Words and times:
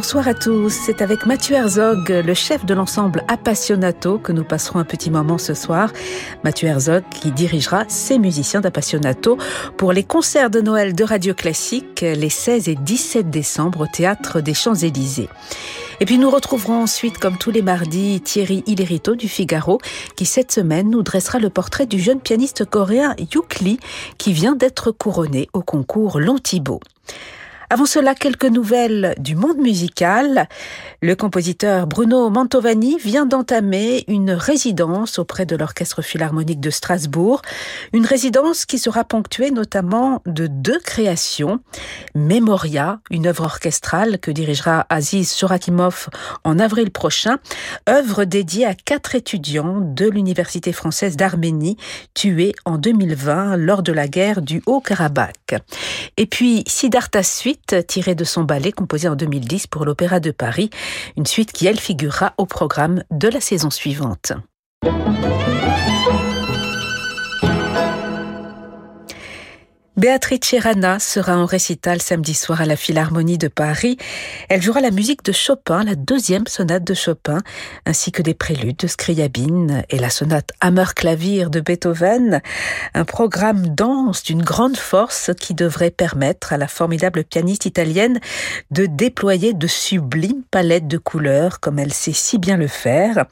Bonsoir 0.00 0.28
à 0.28 0.32
tous, 0.32 0.70
c'est 0.70 1.02
avec 1.02 1.26
Mathieu 1.26 1.56
Herzog, 1.56 2.08
le 2.08 2.32
chef 2.32 2.64
de 2.64 2.72
l'ensemble 2.72 3.22
Appassionato, 3.28 4.16
que 4.16 4.32
nous 4.32 4.44
passerons 4.44 4.78
un 4.78 4.84
petit 4.84 5.10
moment 5.10 5.36
ce 5.36 5.52
soir. 5.52 5.92
Mathieu 6.42 6.68
Herzog 6.68 7.02
qui 7.10 7.30
dirigera 7.32 7.84
ses 7.86 8.18
musiciens 8.18 8.62
d'Appassionato 8.62 9.36
pour 9.76 9.92
les 9.92 10.02
concerts 10.02 10.48
de 10.48 10.62
Noël 10.62 10.94
de 10.94 11.04
Radio 11.04 11.34
Classique 11.34 12.00
les 12.00 12.30
16 12.30 12.70
et 12.70 12.76
17 12.76 13.28
décembre 13.28 13.82
au 13.82 13.86
Théâtre 13.86 14.40
des 14.40 14.54
Champs-Élysées. 14.54 15.28
Et 16.00 16.06
puis 16.06 16.16
nous 16.16 16.30
retrouverons 16.30 16.84
ensuite, 16.84 17.18
comme 17.18 17.36
tous 17.36 17.50
les 17.50 17.60
mardis, 17.60 18.22
Thierry 18.22 18.64
Hillerito 18.66 19.16
du 19.16 19.28
Figaro, 19.28 19.82
qui 20.16 20.24
cette 20.24 20.50
semaine 20.50 20.88
nous 20.88 21.02
dressera 21.02 21.38
le 21.38 21.50
portrait 21.50 21.84
du 21.84 22.00
jeune 22.00 22.20
pianiste 22.20 22.64
coréen 22.64 23.14
Yuk 23.34 23.60
Lee, 23.60 23.78
qui 24.16 24.32
vient 24.32 24.56
d'être 24.56 24.92
couronné 24.92 25.50
au 25.52 25.60
concours 25.60 26.20
Lontibo. 26.20 26.80
Avant 27.72 27.86
cela, 27.86 28.16
quelques 28.16 28.46
nouvelles 28.46 29.14
du 29.20 29.36
monde 29.36 29.58
musical. 29.58 30.48
Le 31.02 31.14
compositeur 31.14 31.86
Bruno 31.86 32.28
Mantovani 32.28 32.98
vient 32.98 33.26
d'entamer 33.26 34.02
une 34.08 34.32
résidence 34.32 35.20
auprès 35.20 35.46
de 35.46 35.54
l'Orchestre 35.54 36.02
Philharmonique 36.02 36.58
de 36.58 36.70
Strasbourg. 36.70 37.42
Une 37.92 38.06
résidence 38.06 38.66
qui 38.66 38.80
sera 38.80 39.04
ponctuée 39.04 39.52
notamment 39.52 40.20
de 40.26 40.48
deux 40.48 40.80
créations. 40.80 41.60
Memoria, 42.16 42.98
une 43.08 43.28
œuvre 43.28 43.44
orchestrale 43.44 44.18
que 44.18 44.32
dirigera 44.32 44.86
Aziz 44.88 45.30
Sorakimov 45.30 46.08
en 46.42 46.58
avril 46.58 46.90
prochain. 46.90 47.38
Œuvre 47.88 48.24
dédiée 48.24 48.66
à 48.66 48.74
quatre 48.74 49.14
étudiants 49.14 49.78
de 49.80 50.08
l'Université 50.08 50.72
française 50.72 51.16
d'Arménie 51.16 51.76
tués 52.14 52.52
en 52.64 52.78
2020 52.78 53.56
lors 53.58 53.84
de 53.84 53.92
la 53.92 54.08
guerre 54.08 54.42
du 54.42 54.60
Haut-Karabakh. 54.66 55.54
Et 56.16 56.26
puis 56.26 56.64
Siddhartha 56.66 57.22
Suite 57.22 57.59
tirée 57.86 58.14
de 58.14 58.24
son 58.24 58.44
ballet 58.44 58.72
composé 58.72 59.08
en 59.08 59.16
2010 59.16 59.66
pour 59.66 59.84
l'Opéra 59.84 60.20
de 60.20 60.30
Paris, 60.30 60.70
une 61.16 61.26
suite 61.26 61.52
qui, 61.52 61.66
elle, 61.66 61.80
figurera 61.80 62.34
au 62.38 62.46
programme 62.46 63.02
de 63.10 63.28
la 63.28 63.40
saison 63.40 63.70
suivante. 63.70 64.32
Béatrice 70.00 70.54
Rana 70.58 70.98
sera 70.98 71.36
en 71.36 71.44
récital 71.44 72.00
samedi 72.00 72.32
soir 72.32 72.62
à 72.62 72.64
la 72.64 72.76
Philharmonie 72.76 73.36
de 73.36 73.48
Paris. 73.48 73.98
Elle 74.48 74.62
jouera 74.62 74.80
la 74.80 74.90
musique 74.90 75.22
de 75.22 75.30
Chopin, 75.30 75.84
la 75.84 75.94
deuxième 75.94 76.46
sonate 76.46 76.84
de 76.84 76.94
Chopin, 76.94 77.36
ainsi 77.84 78.10
que 78.10 78.22
des 78.22 78.32
préludes 78.32 78.78
de 78.78 78.86
Scriabine 78.86 79.82
et 79.90 79.98
la 79.98 80.08
sonate 80.08 80.52
Hammer-Clavier 80.62 81.50
de 81.50 81.60
Beethoven. 81.60 82.40
Un 82.94 83.04
programme 83.04 83.74
dense 83.74 84.22
d'une 84.22 84.42
grande 84.42 84.78
force 84.78 85.32
qui 85.38 85.52
devrait 85.52 85.90
permettre 85.90 86.54
à 86.54 86.56
la 86.56 86.66
formidable 86.66 87.22
pianiste 87.22 87.66
italienne 87.66 88.20
de 88.70 88.86
déployer 88.86 89.52
de 89.52 89.66
sublimes 89.66 90.44
palettes 90.50 90.88
de 90.88 90.96
couleurs 90.96 91.60
comme 91.60 91.78
elle 91.78 91.92
sait 91.92 92.14
si 92.14 92.38
bien 92.38 92.56
le 92.56 92.68
faire. 92.68 93.26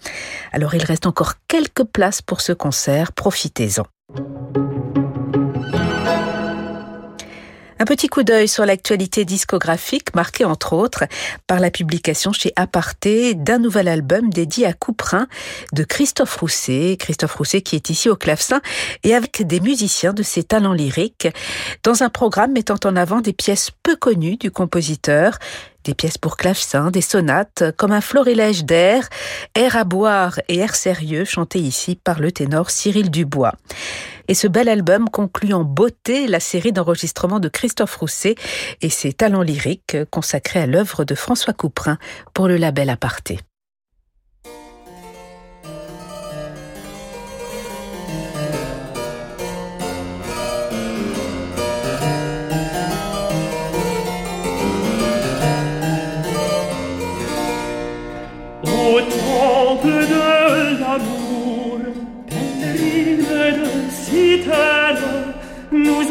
Alors 0.52 0.74
il 0.74 0.84
reste 0.84 1.06
encore 1.06 1.36
quelques 1.48 1.84
places 1.84 2.20
pour 2.20 2.42
ce 2.42 2.52
concert, 2.52 3.12
profitez-en. 3.12 3.86
Un 7.80 7.84
petit 7.84 8.08
coup 8.08 8.24
d'œil 8.24 8.48
sur 8.48 8.66
l'actualité 8.66 9.24
discographique 9.24 10.12
marquée 10.16 10.44
entre 10.44 10.72
autres 10.72 11.04
par 11.46 11.60
la 11.60 11.70
publication 11.70 12.32
chez 12.32 12.52
Aparté 12.56 13.34
d'un 13.34 13.58
nouvel 13.58 13.86
album 13.86 14.30
dédié 14.30 14.66
à 14.66 14.72
Couperin 14.72 15.28
de 15.72 15.84
Christophe 15.84 16.36
Rousset. 16.38 16.96
Christophe 16.98 17.36
Rousset 17.36 17.60
qui 17.60 17.76
est 17.76 17.88
ici 17.88 18.10
au 18.10 18.16
clavecin 18.16 18.60
et 19.04 19.14
avec 19.14 19.46
des 19.46 19.60
musiciens 19.60 20.12
de 20.12 20.24
ses 20.24 20.42
talents 20.42 20.72
lyriques 20.72 21.28
dans 21.84 22.02
un 22.02 22.08
programme 22.08 22.52
mettant 22.52 22.80
en 22.84 22.96
avant 22.96 23.20
des 23.20 23.32
pièces 23.32 23.70
peu 23.84 23.94
connues 23.94 24.36
du 24.36 24.50
compositeur 24.50 25.38
des 25.84 25.94
pièces 25.94 26.18
pour 26.18 26.36
clavecin, 26.36 26.90
des 26.90 27.00
sonates, 27.00 27.64
comme 27.78 27.92
un 27.92 28.02
florilège 28.02 28.64
d'air, 28.64 29.08
air 29.54 29.74
à 29.76 29.84
boire 29.84 30.38
et 30.48 30.58
air 30.58 30.74
sérieux 30.74 31.24
chanté 31.24 31.60
ici 31.60 31.94
par 31.96 32.20
le 32.20 32.30
ténor 32.30 32.70
Cyril 32.70 33.10
Dubois. 33.10 33.54
Et 34.28 34.34
ce 34.34 34.46
bel 34.46 34.68
album 34.68 35.08
conclut 35.08 35.54
en 35.54 35.64
beauté 35.64 36.26
la 36.26 36.38
série 36.38 36.72
d'enregistrements 36.72 37.40
de 37.40 37.48
Christophe 37.48 37.96
Rousset 37.96 38.34
et 38.82 38.90
ses 38.90 39.14
talents 39.14 39.42
lyriques 39.42 39.96
consacrés 40.10 40.60
à 40.60 40.66
l'œuvre 40.66 41.04
de 41.04 41.14
François 41.14 41.54
Couperin 41.54 41.98
pour 42.34 42.46
le 42.46 42.58
label 42.58 42.90
Aparté. 42.90 43.38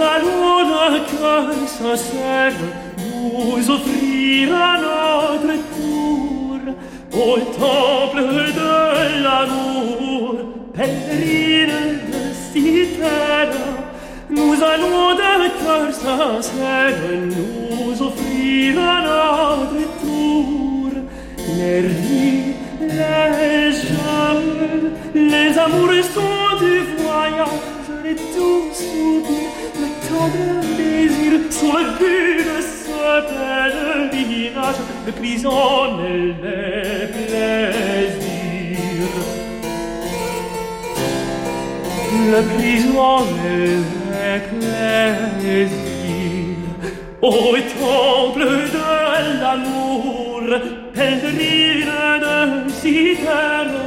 Allons 0.02 0.70
d'un 0.70 1.00
cœur 1.00 1.68
sincère 1.68 2.54
nous 3.00 3.70
offrir 3.70 4.56
à 4.56 4.78
notre 4.78 5.54
tour. 5.76 6.60
Au 7.14 7.38
temple 7.40 8.24
de 8.60 9.24
l'amour, 9.24 10.36
pèlerine 10.74 12.00
de 12.14 12.24
citerne, 12.52 13.58
nous 14.30 14.56
allons 14.64 15.16
d'un 15.16 15.50
cœur 15.64 15.94
sincère 15.94 16.96
nous 17.12 18.02
offrir 18.02 18.80
à 18.80 19.02
notre 19.02 19.82
tour. 20.02 20.92
Les 21.58 21.82
rues, 21.82 22.56
les 22.82 23.72
jeunes, 23.72 24.92
les 25.16 25.58
amoureux 25.58 26.04
sont 26.04 26.58
du 26.60 26.82
voyage, 27.02 27.77
les 28.08 28.16
doux 28.16 28.72
souvenirs, 28.72 29.52
le 29.82 29.88
tendre 30.08 30.62
désir 30.78 31.32
sont 31.52 31.74
le 31.74 31.92
but 32.00 32.38
de 32.50 32.60
ce 32.62 33.04
pèlerinage, 33.32 34.80
le 35.06 35.12
prison 35.12 36.00
et 36.06 36.28
les 36.44 37.08
plaisirs. 37.16 37.98
Le 42.32 42.42
prison 42.56 43.18
et 43.46 43.76
les 44.14 44.40
plaisirs. 44.50 45.78
Au 47.22 47.32
temple 47.82 48.46
de 48.76 48.90
l'amour, 49.42 50.44
pèlerine 50.94 51.98
de 52.24 52.38
citerne, 52.70 53.78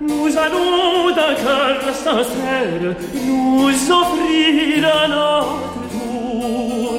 nous 0.00 0.30
allons 0.36 1.14
d'un 1.14 1.34
cœur 1.34 1.71
sincère 2.12 2.94
nous 3.26 3.68
offrir 3.90 4.86
à 4.86 5.08
notre 5.08 5.80
tour. 5.92 6.98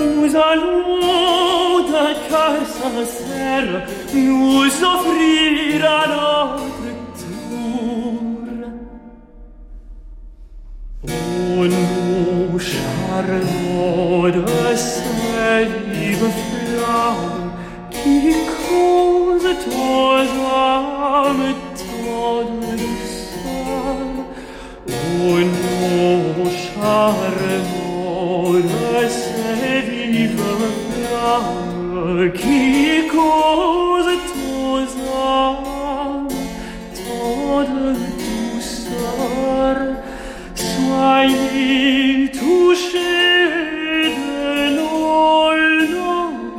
Nous 0.00 0.36
allons 0.36 1.88
d'un 1.92 2.14
cœur 2.28 2.56
sincère 2.80 3.72
nous 4.14 4.66
offrir 4.92 5.84
à 5.84 6.02
notre 6.14 6.88
tour. 7.20 8.46
Oh, 11.04 11.64
nous 11.74 12.58
charmons 12.58 14.28
de 14.28 14.44
ces 14.74 15.64
vives 15.92 16.30
flammes 16.48 17.52
qui 17.90 18.34
causent 18.66 19.56
aux 19.68 20.26
âmes 20.54 21.65
flammes 32.26 32.32
qui 32.32 33.06
causent 33.08 34.06
aux 34.48 34.78
âmes 35.16 36.28
tant 36.94 37.60
de 37.62 37.94
douceur. 38.52 39.76
Soyez 40.54 42.30
touchés 42.32 43.60
de 44.16 44.76
nos 44.76 45.50
langueurs, 45.94 46.56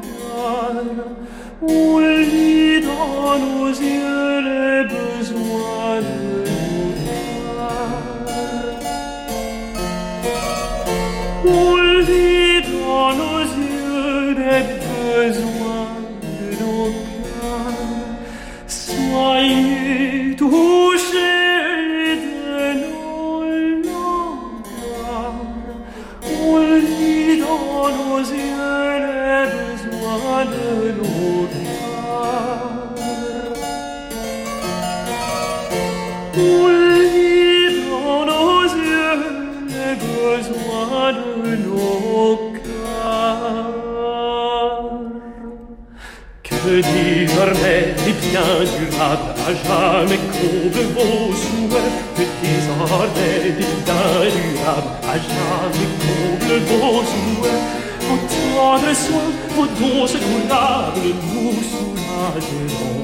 soins, 59.03 59.31
vos 59.55 59.67
dons 59.79 60.07
secourables 60.07 61.09
nous 61.33 61.53
soulageront 61.71 63.03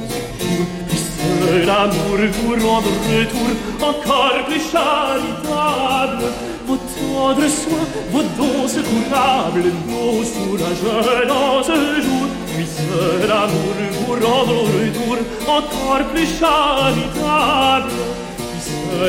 Puisse 0.89 1.67
l'amour 1.67 2.19
vous 2.35 2.67
rendre 2.67 2.93
retour 3.09 3.51
encore 3.81 4.39
plus 4.47 4.63
charitable 4.71 6.25
Vos 6.67 6.79
tendres 6.95 7.49
soins, 7.61 7.87
vos 8.11 8.25
dons 8.37 8.67
secourables 8.67 9.69
nous 9.87 10.23
soulageront 10.33 11.63
ce 11.63 11.77
jour 12.05 12.27
Puisse 12.55 12.81
l'amour 13.27 13.75
vous 13.91 14.13
rendre 14.25 14.57
retour 14.63 15.17
encore 15.47 16.03
plus 16.13 16.27
charitable. 16.39 17.91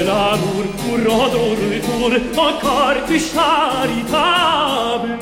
L'amour 0.06 0.64
vous 0.78 1.10
rendre 1.10 1.40
au 1.40 1.50
retour 1.50 2.10
encore 2.42 2.98
plus 3.06 3.32
charitable. 3.32 5.18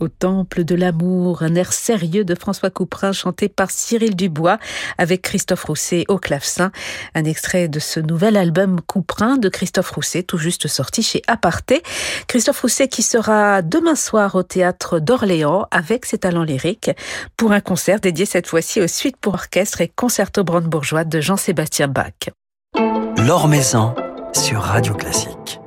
Au 0.00 0.08
temple 0.08 0.64
de 0.64 0.74
l'amour, 0.74 1.42
un 1.42 1.54
air 1.54 1.74
sérieux 1.74 2.24
de 2.24 2.34
François 2.34 2.70
Couperin 2.70 3.12
chanté 3.12 3.50
par 3.50 3.70
Cyril 3.70 4.16
Dubois 4.16 4.58
avec 4.96 5.20
Christophe 5.20 5.64
Rousset 5.64 6.06
au 6.08 6.16
clavecin. 6.16 6.72
Un 7.14 7.24
extrait 7.24 7.68
de 7.68 7.78
ce 7.78 8.00
nouvel 8.00 8.38
album 8.38 8.80
Couperin 8.80 9.36
de 9.36 9.50
Christophe 9.50 9.90
Rousset, 9.90 10.22
tout 10.22 10.38
juste 10.38 10.68
sorti 10.68 11.02
chez 11.02 11.20
Aparté. 11.26 11.82
Christophe 12.28 12.62
Rousset 12.62 12.88
qui 12.88 13.02
sera 13.02 13.60
demain 13.60 13.94
soir 13.94 14.34
au 14.36 14.42
théâtre 14.42 15.00
d'Orléans 15.00 15.66
avec 15.70 16.06
ses 16.06 16.16
talents 16.16 16.44
lyriques 16.44 16.90
pour 17.36 17.52
un 17.52 17.60
concert 17.60 18.00
dédié 18.00 18.24
cette 18.24 18.46
fois-ci 18.46 18.80
aux 18.80 18.88
suites 18.88 19.18
pour 19.18 19.34
orchestre 19.34 19.82
et 19.82 19.88
concerto 19.88 20.44
brandebourgeois 20.44 21.04
de 21.04 21.20
Jean-Sébastien 21.20 21.88
Bach. 21.88 22.30
L'Or 23.18 23.50
sur 24.32 24.60
Radio 24.60 24.94
Classique. 24.94 25.59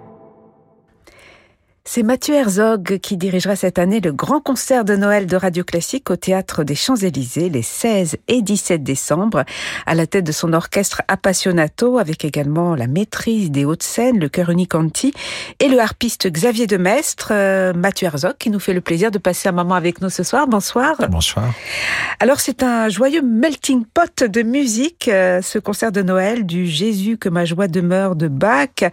C'est 1.96 2.02
Mathieu 2.02 2.34
Herzog 2.34 2.98
qui 3.04 3.18
dirigera 3.18 3.56
cette 3.56 3.78
année 3.78 4.00
le 4.00 4.12
grand 4.12 4.42
concert 4.42 4.84
de 4.84 4.96
Noël 4.96 5.28
de 5.28 5.36
Radio 5.36 5.64
Classique 5.64 6.10
au 6.10 6.16
Théâtre 6.16 6.64
des 6.64 6.74
Champs-Élysées 6.74 7.50
les 7.50 7.62
16 7.62 8.18
et 8.28 8.42
17 8.42 8.82
décembre, 8.82 9.44
à 9.86 9.94
la 9.94 10.08
tête 10.08 10.26
de 10.26 10.32
son 10.32 10.54
orchestre 10.54 11.04
Appassionato, 11.08 12.00
avec 12.00 12.26
également 12.26 12.74
la 12.74 12.88
maîtrise 12.88 13.52
des 13.52 13.64
hautes 13.64 13.84
scènes, 13.84 14.18
le 14.18 14.28
chœur 14.28 14.50
Unicanti 14.50 15.14
et 15.60 15.68
le 15.68 15.80
harpiste 15.80 16.28
Xavier 16.32 16.66
Demestre. 16.66 17.28
Euh, 17.30 17.74
Mathieu 17.74 18.08
Herzog 18.08 18.38
qui 18.40 18.50
nous 18.50 18.60
fait 18.60 18.74
le 18.74 18.82
plaisir 18.82 19.12
de 19.12 19.20
passer 19.20 19.50
un 19.50 19.52
moment 19.52 19.76
avec 19.76 20.02
nous 20.02 20.10
ce 20.10 20.24
soir. 20.24 20.48
Bonsoir. 20.48 20.96
Bonsoir. 21.12 21.54
Alors 22.20 22.40
c'est 22.40 22.64
un 22.64 22.90
joyeux 22.90 23.22
melting 23.22 23.86
pot 23.86 24.24
de 24.24 24.42
musique, 24.42 25.10
euh, 25.10 25.44
ce 25.44 25.60
concert 25.60 25.92
de 25.92 26.02
Noël, 26.02 26.48
du 26.48 26.66
Jésus 26.66 27.20
que 27.20 27.30
ma 27.30 27.46
joie 27.46 27.68
demeure 27.68 28.16
de 28.16 28.30
Bach 28.30 28.84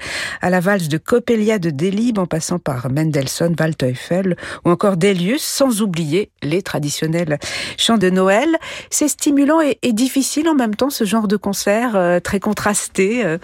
à 0.43 0.51
la 0.51 0.61
valse 0.61 0.89
de 0.89 0.99
Coppelia 0.99 1.59
de 1.59 1.71
Delibes 1.71 2.19
en 2.19 2.27
passant 2.27 2.59
par 2.59 2.90
Mendelssohn, 2.91 3.55
Waldteufel 3.59 4.37
ou 4.65 4.71
encore 4.71 4.97
Delius, 4.97 5.43
sans 5.43 5.83
oublier 5.83 6.31
les 6.43 6.63
traditionnels 6.63 7.39
chants 7.77 7.99
de 7.99 8.11
Noël. 8.11 8.49
C'est 8.91 9.09
stimulant 9.09 9.61
et, 9.61 9.79
et, 9.83 9.93
difficile 9.93 10.49
en 10.49 10.55
même 10.55 10.75
temps 10.75 10.91
ce 10.91 11.05
genre 11.05 11.29
de 11.29 11.37
concert 11.37 11.97
euh, 11.97 12.21
très 12.21 12.41
contrasté, 12.41 13.25
euh, 13.25 13.39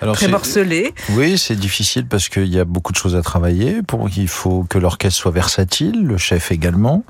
Alors 0.00 0.16
très 0.16 0.28
morcelé. 0.28 0.94
Oui, 1.10 1.38
c'est 1.38 1.56
difficile 1.56 2.06
parce 2.06 2.28
qu'il 2.28 2.52
y 2.52 2.58
a 2.58 2.64
beaucoup 2.64 2.92
de 2.92 2.98
choses 2.98 3.16
à 3.16 3.22
travailler. 3.22 3.82
Pour 3.82 4.08
il 4.16 4.28
faut 4.28 4.64
que 4.68 4.78
l'orchestre 4.78 5.20
soit 5.20 5.30
versatile, 5.30 6.04
le 6.04 6.18
chef 6.18 6.52
également. 6.52 7.04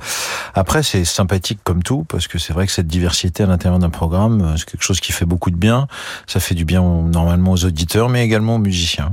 Après, 0.54 0.82
c'est 0.82 1.04
sympathique 1.04 1.60
comme 1.64 1.82
tout 1.82 2.04
parce 2.04 2.28
que 2.28 2.38
c'est 2.38 2.52
vrai 2.52 2.66
que 2.66 2.72
cette 2.72 2.86
diversité 2.86 3.42
à 3.42 3.46
l'intérieur 3.46 3.78
d'un 3.78 3.90
programme, 3.90 4.42
euh, 4.42 4.56
c'est 4.56 4.66
quelque 4.66 4.84
chose 4.84 5.00
qui 5.00 5.12
fait 5.12 5.24
beaucoup 5.24 5.50
de 5.50 5.56
bien. 5.56 5.86
Ça 6.26 6.40
fait 6.40 6.54
du 6.54 6.64
bien 6.64 6.82
normalement 6.82 7.52
aux 7.52 7.64
auditeurs, 7.64 8.08
mais 8.08 8.24
également 8.24 8.56
aux 8.56 8.60
musiciens. 8.60 9.12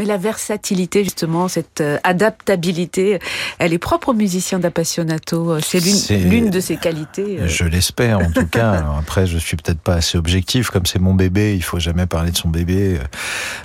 Mais 0.00 0.06
la 0.06 0.16
versatilité, 0.16 1.04
justement, 1.04 1.46
cette 1.46 1.82
euh, 1.82 1.98
adaptabilité, 2.04 3.18
elle 3.58 3.74
est 3.74 3.78
propre 3.78 4.08
aux 4.08 4.14
musiciens 4.14 4.58
d'Appassionato. 4.58 5.60
C'est 5.60 5.78
l'une 6.16 6.48
de 6.48 6.58
ses 6.58 6.78
qualités. 6.78 7.38
Euh. 7.38 7.46
Je 7.46 7.64
l'espère, 7.66 8.20
en 8.20 8.30
tout 8.30 8.46
cas. 8.46 8.70
Alors 8.70 8.96
après, 8.96 9.26
je 9.26 9.36
suis 9.36 9.58
peut-être 9.58 9.80
pas 9.80 9.96
assez 9.96 10.16
objectif. 10.16 10.70
Comme 10.70 10.86
c'est 10.86 11.00
mon 11.00 11.12
bébé, 11.12 11.54
il 11.54 11.62
faut 11.62 11.78
jamais 11.78 12.06
parler 12.06 12.30
de 12.30 12.36
son 12.38 12.48
bébé 12.48 12.98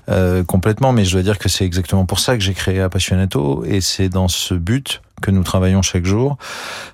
euh, 0.09 0.43
complètement. 0.43 0.91
Mais 0.91 1.05
je 1.05 1.13
dois 1.13 1.23
dire 1.23 1.39
que 1.39 1.47
c'est 1.47 1.63
exactement 1.63 2.05
pour 2.05 2.19
ça 2.19 2.35
que 2.35 2.43
j'ai 2.43 2.53
créé 2.53 2.81
Appassionato. 2.81 3.63
Et 3.63 3.79
c'est 3.79 4.09
dans 4.09 4.27
ce 4.27 4.55
but 4.55 5.01
que 5.21 5.31
nous 5.31 5.43
travaillons 5.43 5.81
chaque 5.81 6.05
jour 6.05 6.37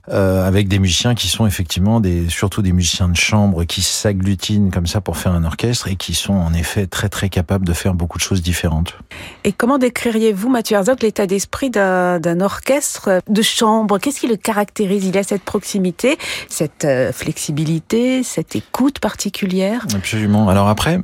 euh, 0.10 0.48
avec 0.48 0.68
des 0.68 0.80
musiciens 0.80 1.16
qui 1.16 1.28
sont 1.28 1.46
effectivement 1.46 2.00
des 2.00 2.30
surtout 2.30 2.62
des 2.62 2.72
musiciens 2.72 3.10
de 3.10 3.16
chambre 3.16 3.64
qui 3.64 3.82
s'agglutinent 3.82 4.72
comme 4.72 4.88
ça 4.88 5.02
pour 5.02 5.18
faire 5.18 5.34
un 5.34 5.44
orchestre 5.44 5.88
et 5.88 5.96
qui 5.96 6.14
sont 6.14 6.34
en 6.34 6.54
effet 6.54 6.88
très 6.88 7.10
très 7.10 7.30
capables 7.30 7.66
de 7.66 7.74
faire 7.74 7.94
beaucoup 7.94 8.18
de 8.18 8.24
choses 8.24 8.42
différentes. 8.42 8.98
Et 9.44 9.52
comment 9.52 9.78
décririez-vous 9.78 10.50
Mathieu 10.50 10.78
Herzog 10.78 11.02
l'état 11.02 11.28
d'esprit 11.28 11.70
d'un 11.70 12.42
orchestre 12.42 13.22
de 13.28 13.42
chambre? 13.42 13.98
Qu'est-ce 13.98 14.20
qui 14.20 14.28
le 14.28 14.38
caractérise? 14.38 15.06
Il 15.06 15.18
a 15.18 15.24
cette 15.24 15.44
proximité, 15.44 16.18
cette 16.48 16.88
flexibilité, 17.12 18.24
cette 18.24 18.56
écoute 18.56 19.00
particulière? 19.00 19.86
Absolument. 19.94 20.50
Alors 20.50 20.68
après, 20.68 21.00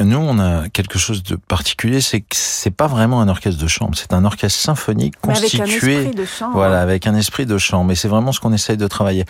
nous, 0.00 0.18
on 0.18 0.38
a 0.38 0.68
quelque 0.68 0.98
chose 0.98 1.22
de 1.22 1.36
particulier, 1.36 2.00
c'est 2.00 2.20
que 2.20 2.34
c'est 2.34 2.70
pas 2.70 2.86
vraiment 2.86 3.20
un 3.20 3.28
orchestre 3.28 3.62
de 3.62 3.68
chambre, 3.68 3.96
c'est 3.96 4.12
un 4.12 4.24
orchestre 4.24 4.58
symphonique 4.58 5.14
constitué, 5.20 5.60
avec 5.60 5.70
un 5.70 5.74
esprit 5.74 6.14
de 6.14 6.24
chambre. 6.24 6.52
voilà, 6.54 6.80
avec 6.80 7.06
un 7.06 7.14
esprit 7.14 7.46
de 7.46 7.58
chambre. 7.58 7.92
Et 7.92 7.94
c'est 7.94 8.08
vraiment 8.08 8.32
ce 8.32 8.40
qu'on 8.40 8.52
essaye 8.52 8.76
de 8.76 8.86
travailler. 8.86 9.24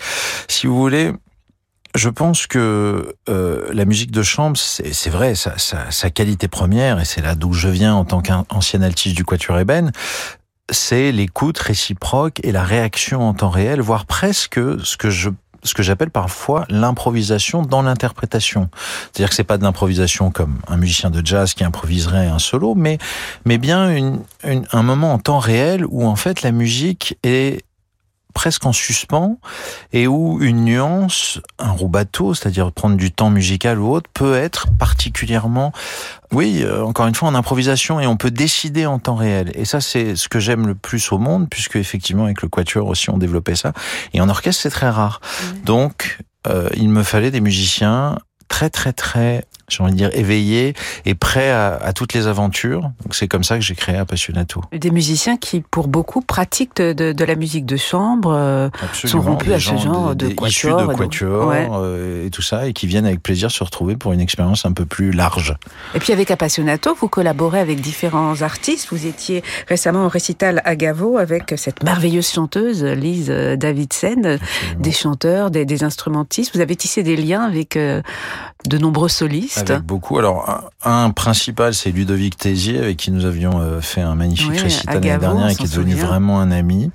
Si 0.47 0.65
vous 0.65 0.77
voulez, 0.77 1.11
je 1.93 2.09
pense 2.09 2.47
que 2.47 3.15
euh, 3.29 3.67
la 3.71 3.85
musique 3.85 4.11
de 4.11 4.23
chambre, 4.23 4.57
c'est 4.57 5.09
vrai, 5.09 5.35
sa, 5.35 5.57
sa, 5.57 5.91
sa, 5.91 6.09
qualité 6.09 6.47
première, 6.47 6.99
et 6.99 7.05
c'est 7.05 7.21
là 7.21 7.35
d'où 7.35 7.53
je 7.53 7.69
viens 7.69 7.93
en 7.93 8.05
tant 8.05 8.21
qu'ancien 8.21 8.81
altiste 8.81 9.15
du 9.15 9.23
Quatuor 9.23 9.59
Eben, 9.59 9.91
c'est 10.71 11.11
l'écoute 11.11 11.59
réciproque 11.59 12.39
et 12.43 12.51
la 12.51 12.63
réaction 12.63 13.21
en 13.21 13.33
temps 13.33 13.49
réel, 13.49 13.81
voire 13.81 14.05
presque 14.05 14.59
ce 14.83 14.97
que 14.97 15.09
je 15.09 15.29
ce 15.65 15.73
que 15.73 15.83
j'appelle 15.83 16.11
parfois 16.11 16.65
l'improvisation 16.69 17.61
dans 17.61 17.81
l'interprétation. 17.81 18.69
C'est-à-dire 19.11 19.29
que 19.29 19.35
c'est 19.35 19.43
pas 19.43 19.57
de 19.57 19.63
l'improvisation 19.63 20.31
comme 20.31 20.59
un 20.67 20.77
musicien 20.77 21.09
de 21.09 21.25
jazz 21.25 21.53
qui 21.53 21.63
improviserait 21.63 22.27
un 22.27 22.39
solo, 22.39 22.75
mais 22.75 22.97
mais 23.43 23.57
bien 23.57 23.89
une, 23.89 24.19
une, 24.43 24.65
un 24.71 24.83
moment 24.83 25.13
en 25.13 25.19
temps 25.19 25.39
réel 25.39 25.85
où 25.89 26.05
en 26.05 26.15
fait 26.15 26.43
la 26.43 26.51
musique 26.51 27.17
est 27.23 27.64
presque 28.35 28.65
en 28.67 28.73
suspens 28.73 29.39
et 29.93 30.05
où 30.05 30.39
une 30.41 30.65
nuance, 30.65 31.39
un 31.57 31.71
rubato, 31.71 32.35
c'est-à-dire 32.35 32.71
prendre 32.71 32.97
du 32.97 33.11
temps 33.11 33.31
musical 33.31 33.79
ou 33.79 33.91
autre, 33.91 34.09
peut 34.13 34.35
être 34.35 34.67
particulièrement, 34.77 35.71
oui, 36.31 36.61
euh, 36.61 36.83
encore 36.83 37.07
une 37.07 37.15
fois, 37.15 37.29
en 37.29 37.33
improvisation 37.33 37.99
et 37.99 38.05
on 38.05 38.17
peut 38.17 38.29
décider 38.29 38.85
en 38.85 38.99
temps 38.99 39.15
réel. 39.15 39.51
Et 39.55 39.65
ça, 39.65 39.81
c'est 39.81 40.15
ce 40.15 40.27
que 40.27 40.39
j'aime 40.39 40.67
le 40.67 40.75
plus 40.75 41.11
au 41.11 41.17
monde, 41.17 41.49
puisque 41.49 41.77
effectivement, 41.77 42.25
avec 42.25 42.43
le 42.43 42.49
quatuor 42.49 42.87
aussi, 42.87 43.09
on 43.09 43.17
développait 43.17 43.55
ça. 43.55 43.73
Et 44.13 44.21
en 44.21 44.29
orchestre, 44.29 44.61
c'est 44.61 44.69
très 44.69 44.89
rare. 44.89 45.21
Mmh. 45.23 45.61
Donc, 45.63 46.19
euh, 46.47 46.69
il 46.75 46.89
me 46.89 47.03
fallait 47.03 47.31
des 47.31 47.41
musiciens 47.41 48.19
très 48.49 48.69
très 48.69 48.93
très 48.93 49.45
j'ai 49.67 49.83
envie 49.83 49.91
de 49.93 49.97
dire 49.97 50.09
éveillé 50.13 50.73
et 51.05 51.15
prêt 51.15 51.49
à, 51.49 51.75
à 51.75 51.93
toutes 51.93 52.13
les 52.13 52.27
aventures. 52.27 52.81
Donc 53.03 53.15
c'est 53.15 53.27
comme 53.27 53.43
ça 53.43 53.55
que 53.55 53.61
j'ai 53.61 53.75
créé 53.75 53.95
Appassionato. 53.95 54.61
Des 54.71 54.91
musiciens 54.91 55.37
qui, 55.37 55.61
pour 55.61 55.87
beaucoup, 55.87 56.21
pratiquent 56.21 56.75
de, 56.75 56.93
de, 56.93 57.11
de 57.11 57.25
la 57.25 57.35
musique 57.35 57.65
de 57.65 57.77
chambre, 57.77 58.33
euh, 58.33 58.69
sont 58.93 59.21
rompus 59.21 59.51
à 59.53 59.59
ce 59.59 59.77
genre 59.77 60.15
de, 60.15 60.27
de 60.27 60.33
quatuor, 60.33 60.87
de 60.87 60.93
quatuor 60.93 61.47
ouais. 61.47 61.67
euh, 61.71 62.25
et 62.25 62.29
tout 62.29 62.41
ça, 62.41 62.67
et 62.67 62.73
qui 62.73 62.87
viennent 62.87 63.05
avec 63.05 63.21
plaisir 63.21 63.51
se 63.51 63.63
retrouver 63.63 63.95
pour 63.95 64.13
une 64.13 64.21
expérience 64.21 64.65
un 64.65 64.71
peu 64.71 64.85
plus 64.85 65.11
large. 65.11 65.55
Et 65.93 65.99
puis 65.99 66.13
avec 66.13 66.31
Appassionato, 66.31 66.95
vous 66.95 67.07
collaborez 67.07 67.59
avec 67.59 67.81
différents 67.81 68.41
artistes. 68.41 68.87
Vous 68.91 69.05
étiez 69.05 69.43
récemment 69.67 70.05
au 70.05 70.09
récital 70.09 70.61
à 70.65 70.75
Gavo 70.75 71.17
avec 71.17 71.53
cette 71.57 71.83
merveilleuse 71.83 72.29
chanteuse 72.29 72.83
Lise 72.83 73.29
Davidsen, 73.29 74.25
Absolument. 74.25 74.79
des 74.79 74.91
chanteurs, 74.91 75.51
des, 75.51 75.65
des, 75.65 75.83
instrumentistes. 75.83 76.55
Vous 76.55 76.61
avez 76.61 76.75
tissé 76.75 77.03
des 77.03 77.15
liens 77.15 77.41
avec 77.41 77.75
euh, 77.75 78.01
de 78.67 78.77
nombreux 78.77 79.09
solistes. 79.09 79.54
Pianiste. 79.55 79.71
Avec 79.71 79.83
beaucoup. 79.83 80.17
Alors, 80.17 80.69
un, 80.83 81.09
principal, 81.11 81.73
c'est 81.73 81.91
Ludovic 81.91 82.37
Tézier, 82.37 82.79
avec 82.79 82.97
qui 82.97 83.11
nous 83.11 83.25
avions 83.25 83.59
euh, 83.61 83.81
fait 83.81 84.01
un 84.01 84.15
magnifique 84.15 84.49
Oui, 84.51 84.57
récital 84.59 84.95
l'année 84.95 85.17
dernière 85.17 85.49
et 85.49 85.55
qui 85.55 85.63
est 85.63 85.75
devenu 85.75 85.95
vraiment 85.95 86.39
un 86.39 86.51
ami. 86.51 86.91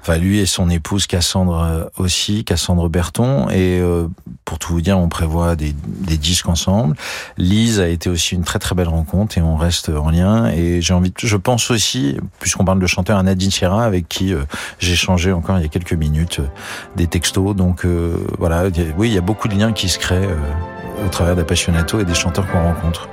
Enfin, 0.00 0.16
lui 0.16 0.38
et 0.38 0.46
son 0.46 0.70
épouse 0.70 1.06
Cassandre 1.06 1.60
euh, 1.62 1.84
aussi, 1.98 2.44
Cassandre 2.44 2.88
Berton. 2.88 3.48
Et 3.50 3.80
euh, 3.80 4.06
pour 4.44 4.58
tout 4.58 4.72
vous 4.72 4.80
dire, 4.80 4.98
on 4.98 5.08
prévoit 5.08 5.56
des, 5.56 5.74
des 5.86 6.16
disques 6.16 6.48
ensemble. 6.48 6.96
Lise 7.36 7.80
a 7.80 7.88
été 7.88 8.08
aussi 8.08 8.34
une 8.34 8.44
très 8.44 8.58
très 8.58 8.74
belle 8.74 8.88
rencontre 8.88 9.36
et 9.38 9.42
on 9.42 9.56
reste 9.56 9.88
en 9.88 10.10
lien. 10.10 10.46
Et 10.50 10.80
j'ai 10.80 10.94
envie, 10.94 11.10
de- 11.10 11.14
je 11.18 11.36
pense 11.36 11.70
aussi, 11.70 12.16
puisqu'on 12.40 12.64
parle 12.64 12.78
de 12.80 12.86
chanteur, 12.86 13.18
à 13.18 13.22
Nadine 13.22 13.50
Sierra, 13.50 13.84
avec 13.84 14.08
qui 14.08 14.32
euh, 14.32 14.42
j'ai 14.78 14.92
échangé 14.92 15.32
encore 15.32 15.58
il 15.58 15.62
y 15.62 15.66
a 15.66 15.68
quelques 15.68 15.92
minutes 15.94 16.38
euh, 16.40 16.46
des 16.96 17.06
textos. 17.06 17.54
Donc 17.56 17.84
euh, 17.84 18.16
voilà, 18.38 18.60
a- 18.60 18.68
oui, 18.96 19.08
il 19.08 19.14
y 19.14 19.18
a 19.18 19.22
beaucoup 19.22 19.48
de 19.48 19.54
liens 19.54 19.72
qui 19.72 19.88
se 19.88 19.98
créent 19.98 20.26
euh, 20.26 20.36
au 21.04 21.08
travers 21.08 21.36
d'Appassionato 21.36 22.00
et 22.00 22.04
des 22.04 22.14
chanteurs 22.14 22.46
qu'on 22.50 22.62
rencontre. 22.62 23.08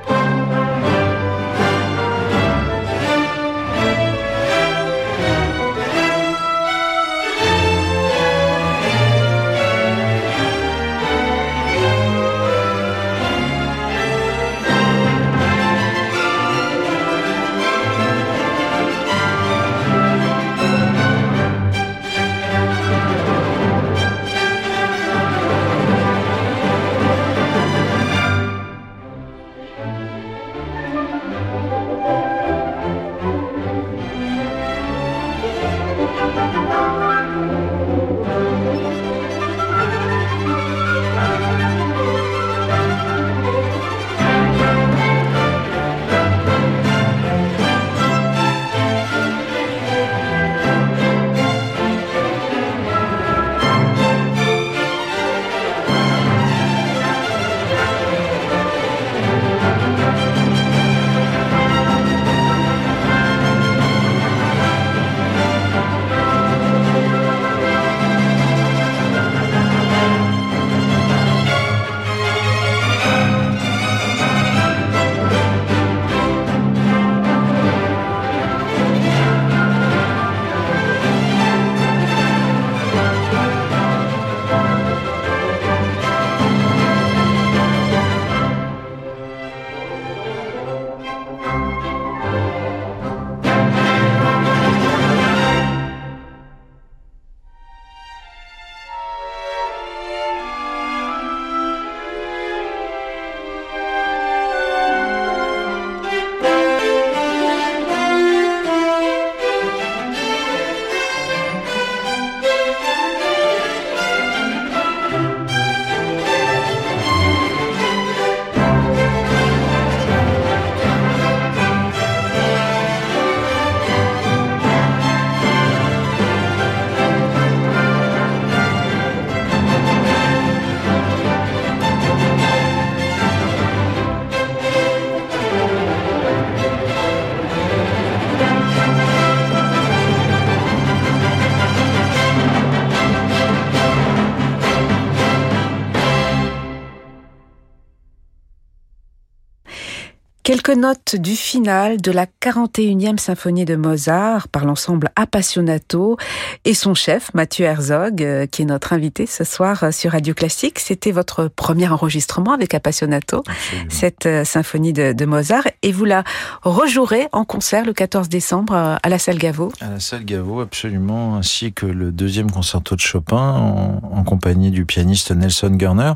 Notes 150.76 151.16
du 151.16 151.36
final 151.36 152.00
de 152.02 152.12
la 152.12 152.26
41e 152.42 153.18
symphonie 153.18 153.66
de 153.66 153.76
Mozart 153.76 154.48
par 154.48 154.66
l'ensemble 154.66 155.10
Appassionato 155.16 156.18
et 156.66 156.74
son 156.74 156.94
chef 156.94 157.34
Mathieu 157.34 157.66
Herzog, 157.66 158.22
euh, 158.24 158.46
qui 158.46 158.62
est 158.62 158.66
notre 158.66 158.94
invité 158.94 159.26
ce 159.26 159.44
soir 159.44 159.84
euh, 159.84 159.92
sur 159.92 160.12
Radio 160.14 160.34
Classique. 160.34 160.80
C'était 160.80 161.12
votre 161.12 161.48
premier 161.48 161.88
enregistrement 161.90 162.52
avec 162.54 162.74
Appassionato, 162.74 163.44
Absolument. 163.48 163.90
cette 163.90 164.26
euh, 164.26 164.44
symphonie 164.44 164.94
de, 164.94 165.14
de 165.14 165.26
Mozart, 165.26 165.64
et 165.82 165.92
vous 165.92 166.06
la 166.06 166.24
rejouerez 166.62 167.28
en 167.32 167.46
concert 167.46 167.86
le 167.86 167.94
14 167.94 168.30
décembre 168.30 168.74
à 169.02 169.10
la 169.10 169.20
salle 169.20 169.38
Gaveau. 169.38 169.72
À 169.82 169.90
la 169.90 170.00
salle 170.00 170.26
Gaveau, 170.26 170.62
absolument, 170.62 171.36
ainsi 171.38 171.74
que 171.74 171.86
le 171.86 172.12
deuxième 172.12 172.50
concerto 172.52 172.96
de 172.96 173.02
Chopin 173.02 173.38
en, 173.38 174.02
en 174.12 174.24
compagnie 174.24 174.72
du 174.72 174.86
pianiste 174.86 175.32
Nelson 175.32 175.72
Garner. 175.72 176.14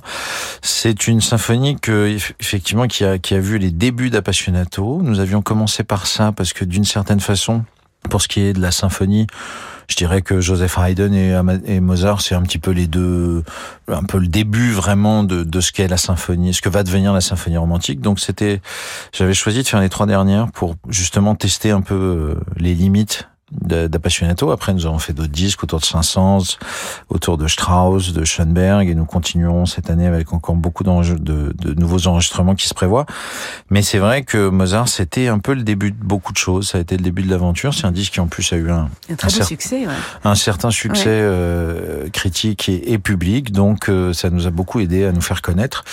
C'est 0.62 1.08
une 1.08 1.22
symphonie 1.22 1.78
que, 1.80 2.08
eff- 2.16 2.34
effectivement, 2.40 2.88
qui 2.88 3.04
a, 3.04 3.18
qui 3.18 3.34
a 3.36 3.40
vu 3.40 3.58
les 3.58 3.72
débuts 3.72 4.10
d'Appassionato. 4.10 4.47
Nous 4.52 5.20
avions 5.20 5.42
commencé 5.42 5.84
par 5.84 6.08
ça 6.08 6.32
parce 6.32 6.54
que 6.54 6.66
d'une 6.66 6.86
certaine 6.86 7.20
façon, 7.20 7.64
pour 8.10 8.22
ce 8.22 8.28
qui 8.28 8.42
est 8.42 8.54
de 8.54 8.62
la 8.62 8.72
symphonie, 8.72 9.28
je 9.90 9.96
dirais 9.96 10.22
que 10.22 10.42
Joseph 10.42 10.78
Haydn 10.78 11.14
et, 11.14 11.80
Mozart, 11.80 12.22
c'est 12.22 12.36
un 12.36 12.42
petit 12.42 12.60
peu 12.60 12.72
les 12.72 12.88
deux, 12.88 13.44
un 13.88 14.04
peu 14.04 14.18
le 14.20 14.28
début 14.28 14.72
vraiment 14.72 15.24
de, 15.24 15.44
de 15.44 15.62
ce 15.62 15.72
qu'est 15.72 15.88
la 15.88 15.98
symphonie, 15.98 16.54
ce 16.54 16.62
que 16.62 16.70
va 16.70 16.84
devenir 16.84 17.14
la 17.14 17.22
symphonie 17.22 17.58
romantique. 17.58 18.02
Donc 18.02 18.20
c'était, 18.20 18.62
j'avais 19.14 19.34
choisi 19.34 19.64
de 19.64 19.68
faire 19.68 19.80
les 19.80 19.90
trois 19.90 20.06
dernières 20.06 20.52
pour 20.52 20.76
justement 20.90 21.36
tester 21.36 21.72
un 21.72 21.82
peu 21.82 21.96
euh, 21.96 22.36
les 22.58 22.76
limites 22.76 23.30
d'Appassionato. 23.52 24.52
Après, 24.52 24.74
nous 24.74 24.86
avons 24.86 25.00
fait 25.00 25.14
d'autres 25.14 25.32
disques 25.32 25.64
autour 25.64 25.80
de 25.80 25.86
Saint-Saëns, 25.86 26.58
autour 27.10 27.38
de 27.38 27.48
Strauss, 27.48 28.14
de 28.14 28.26
Schoenberg, 28.26 28.90
et 28.90 28.96
nous 28.96 29.06
continuerons 29.06 29.66
cette 29.66 29.90
année 29.90 30.06
avec 30.06 30.34
encore 30.34 30.56
beaucoup 30.56 30.84
de, 30.84 31.54
de 31.58 31.74
nouveaux 31.80 32.08
enregistrements 32.08 32.56
qui 32.56 32.68
se 32.68 32.74
prévoient. 32.74 33.06
Mais 33.70 33.82
c'est 33.82 34.00
vrai 34.00 34.24
que 34.24 34.50
Mozart, 34.50 34.88
c'était 34.90 35.28
un 35.28 35.40
peu 35.40 35.54
le 35.54 35.64
début 35.64 35.92
de 35.92 36.04
beaucoup 36.04 36.34
de 36.34 36.38
choses. 36.38 36.70
Ça 36.70 36.78
a 36.78 36.82
été 36.82 36.98
le 36.98 37.04
début 37.04 37.24
de 37.24 37.30
l'aventure. 37.30 37.74
C'est 37.74 37.86
un 37.86 37.92
disque 37.92 38.14
qui 38.14 38.20
en 38.20 38.28
plus 38.28 38.52
a 38.54 38.58
eu 38.58 38.70
un, 38.70 38.90
Un 39.10 39.16
très 39.16 39.34
Un 39.34 39.38
beau 39.38 39.44
cer- 39.44 39.48
succès. 39.48 39.88
ouais. 39.88 39.94
un 40.24 40.36
certain 40.36 40.72
succès 40.72 41.06
Ouais. 41.08 41.12
euh, 41.22 42.10
critique 42.10 42.68
et, 42.70 42.92
et 42.94 42.98
public, 43.00 43.52
donc 43.52 43.90
euh, 43.90 44.12
ça 44.14 44.30
nous 44.30 44.48
a 44.48 44.50
beaucoup 44.50 44.80
aidé 44.80 45.06
à 45.06 45.12
nous 45.12 45.22
faire 45.22 45.42
connaître. 45.42 45.84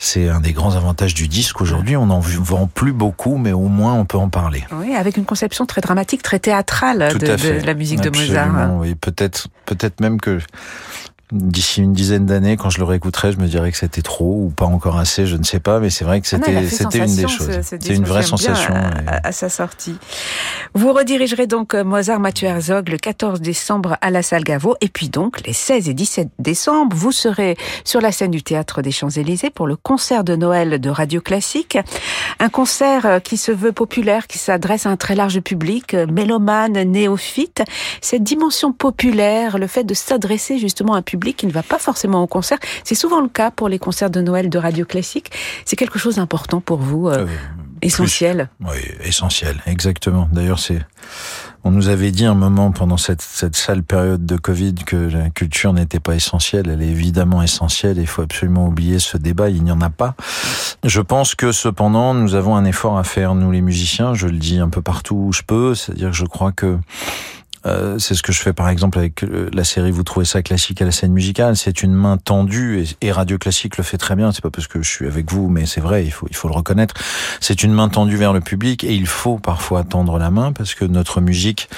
C'est 0.00 0.28
un 0.28 0.40
des 0.40 0.52
grands 0.52 0.76
avantages 0.76 1.12
du 1.12 1.26
disque 1.26 1.60
aujourd'hui. 1.60 1.96
On 1.96 2.06
n'en 2.06 2.20
vend 2.20 2.68
plus 2.72 2.92
beaucoup, 2.92 3.36
mais 3.36 3.52
au 3.52 3.66
moins 3.66 3.94
on 3.94 4.04
peut 4.04 4.16
en 4.16 4.28
parler. 4.28 4.64
Oui, 4.72 4.94
avec 4.94 5.16
une 5.16 5.24
conception 5.24 5.66
très 5.66 5.80
dramatique, 5.80 6.22
très 6.22 6.38
théâtrale 6.38 7.18
de, 7.18 7.66
la 7.66 7.74
musique 7.74 8.00
de 8.00 8.10
Mozart. 8.10 8.74
Oui, 8.76 8.94
peut-être, 8.94 9.48
peut-être 9.66 10.00
même 10.00 10.20
que 10.20 10.38
d'ici 11.32 11.82
une 11.82 11.92
dizaine 11.92 12.26
d'années, 12.26 12.56
quand 12.56 12.70
je 12.70 12.78
le 12.78 12.84
réécouterai, 12.84 13.32
je 13.32 13.38
me 13.38 13.46
dirais 13.46 13.70
que 13.70 13.76
c'était 13.78 14.02
trop 14.02 14.44
ou 14.46 14.50
pas 14.50 14.64
encore 14.66 14.96
assez, 14.98 15.26
je 15.26 15.36
ne 15.36 15.44
sais 15.44 15.60
pas, 15.60 15.78
mais 15.80 15.90
c'est 15.90 16.04
vrai 16.04 16.20
que 16.20 16.26
Ah 16.26 16.36
c'était, 16.38 16.62
fait 16.62 16.68
c'était 16.76 16.98
une 16.98 17.16
des 17.16 17.28
choses. 17.28 17.46
ce- 17.46 17.62
ce 17.62 17.76
C'est 17.80 17.94
une 17.94 18.04
vraie 18.04 18.22
sensation. 18.22 18.74
À, 18.74 18.78
et- 19.02 19.08
à- 19.08 19.20
à 19.24 19.32
sa 19.32 19.48
sortie. 19.48 19.96
Vous 20.74 20.92
redirigerez 20.92 21.46
donc 21.46 21.74
euh, 21.74 21.84
Mozart 21.84 22.20
Mathieu 22.20 22.48
Herzog 22.48 22.88
le 22.88 22.96
14 22.98 23.40
décembre 23.40 23.96
à 24.00 24.10
la 24.10 24.22
salle 24.22 24.44
Gaveau. 24.44 24.76
Et 24.80 24.88
puis 24.88 25.08
donc, 25.08 25.46
les 25.46 25.52
16 25.52 25.88
et 25.88 25.94
17 25.94 26.28
décembre, 26.38 26.96
vous 26.96 27.12
serez 27.12 27.56
sur 27.84 28.00
la 28.00 28.12
scène 28.12 28.30
du 28.30 28.42
Théâtre 28.42 28.80
des 28.82 28.90
Champs-Élysées 28.90 29.50
pour 29.50 29.66
le 29.66 29.76
concert 29.76 30.24
de 30.24 30.34
Noël 30.36 30.80
de 30.80 30.90
Radio 30.90 31.20
Classique. 31.20 31.78
Un 32.40 32.48
concert 32.48 33.04
euh, 33.06 33.18
qui 33.20 33.36
se 33.36 33.52
veut 33.52 33.72
populaire, 33.72 34.26
qui 34.26 34.38
s'adresse 34.38 34.86
à 34.86 34.90
un 34.90 34.96
très 34.96 35.14
large 35.14 35.40
public, 35.40 35.94
euh, 35.94 36.06
mélomane, 36.06 36.72
néophyte. 36.84 37.62
Cette 38.00 38.22
dimension 38.22 38.72
populaire, 38.72 39.58
le 39.58 39.66
fait 39.66 39.84
de 39.84 39.94
s'adresser 39.94 40.58
justement 40.58 40.94
à 40.94 40.98
un 40.98 41.02
public 41.02 41.17
public 41.18 41.36
qui 41.36 41.46
ne 41.46 41.52
va 41.52 41.62
pas 41.62 41.78
forcément 41.78 42.22
au 42.22 42.26
concert. 42.26 42.58
C'est 42.84 42.94
souvent 42.94 43.20
le 43.20 43.28
cas 43.28 43.50
pour 43.50 43.68
les 43.68 43.78
concerts 43.78 44.10
de 44.10 44.20
Noël 44.20 44.48
de 44.48 44.58
Radio 44.58 44.84
Classique. 44.84 45.32
C'est 45.64 45.76
quelque 45.76 45.98
chose 45.98 46.16
d'important 46.16 46.60
pour 46.60 46.78
vous, 46.78 47.08
euh, 47.08 47.26
essentiel. 47.82 48.48
oui, 48.60 48.78
essentiel, 49.04 49.60
exactement. 49.66 50.28
D'ailleurs, 50.32 50.60
c'est 50.60 50.80
on 51.64 51.72
nous 51.72 51.88
avait 51.88 52.12
dit 52.12 52.24
un 52.24 52.34
moment 52.34 52.70
pendant 52.70 52.96
cette, 52.96 53.20
cette 53.20 53.56
sale 53.56 53.82
période 53.82 54.24
de 54.24 54.36
Covid 54.36 54.74
que 54.74 54.96
la 54.96 55.28
culture 55.28 55.72
n'était 55.72 55.98
pas 55.98 56.14
essentielle. 56.14 56.70
Elle 56.70 56.82
est 56.82 56.88
évidemment 56.88 57.42
essentielle 57.42 57.98
et 57.98 58.02
il 58.02 58.06
faut 58.06 58.22
absolument 58.22 58.68
oublier 58.68 59.00
ce 59.00 59.16
débat. 59.16 59.50
Il 59.50 59.64
n'y 59.64 59.72
en 59.72 59.80
a 59.80 59.90
pas. 59.90 60.14
Je 60.84 61.00
pense 61.00 61.34
que 61.34 61.50
cependant, 61.50 62.14
nous 62.14 62.36
avons 62.36 62.54
un 62.54 62.64
effort 62.64 62.96
à 62.96 63.04
faire, 63.04 63.34
nous 63.34 63.50
les 63.50 63.60
musiciens. 63.60 64.14
Je 64.14 64.28
le 64.28 64.38
dis 64.38 64.60
un 64.60 64.68
peu 64.68 64.82
partout 64.82 65.16
où 65.16 65.32
je 65.32 65.42
peux. 65.42 65.74
C'est-à-dire 65.74 66.10
que 66.10 66.16
je 66.16 66.24
crois 66.24 66.52
que 66.52 66.78
euh, 67.66 67.98
c'est 67.98 68.14
ce 68.14 68.22
que 68.22 68.32
je 68.32 68.40
fais 68.40 68.52
par 68.52 68.68
exemple 68.68 68.98
avec 68.98 69.22
euh, 69.22 69.50
la 69.52 69.64
série 69.64 69.90
Vous 69.90 70.04
trouvez 70.04 70.26
ça 70.26 70.42
classique 70.42 70.80
à 70.82 70.84
la 70.84 70.92
scène 70.92 71.12
musicale. 71.12 71.56
C'est 71.56 71.82
une 71.82 71.92
main 71.92 72.16
tendue 72.16 72.84
et, 73.00 73.12
Radio 73.12 73.38
Classique 73.38 73.76
le 73.76 73.84
fait 73.84 73.98
très 73.98 74.16
bien. 74.16 74.32
C'est 74.32 74.42
pas 74.42 74.50
parce 74.50 74.66
que 74.66 74.82
je 74.82 74.88
suis 74.88 75.06
avec 75.06 75.30
vous, 75.32 75.48
mais 75.48 75.66
c'est 75.66 75.80
vrai, 75.80 76.04
il 76.04 76.10
faut 76.10 76.26
il 76.30 76.36
faut 76.36 76.48
le 76.48 76.54
reconnaître. 76.54 76.94
C'est 77.40 77.62
une 77.62 77.72
main 77.72 77.88
tendue 77.88 78.16
vers 78.16 78.32
le 78.32 78.40
public 78.40 78.84
et 78.84 78.94
il 78.94 79.06
faut 79.06 79.38
parfois 79.38 79.84
tendre 79.84 80.18
la 80.18 80.30
main 80.30 80.52
parce 80.52 80.74
que 80.74 80.84
notre 80.84 81.20
musique 81.20 81.68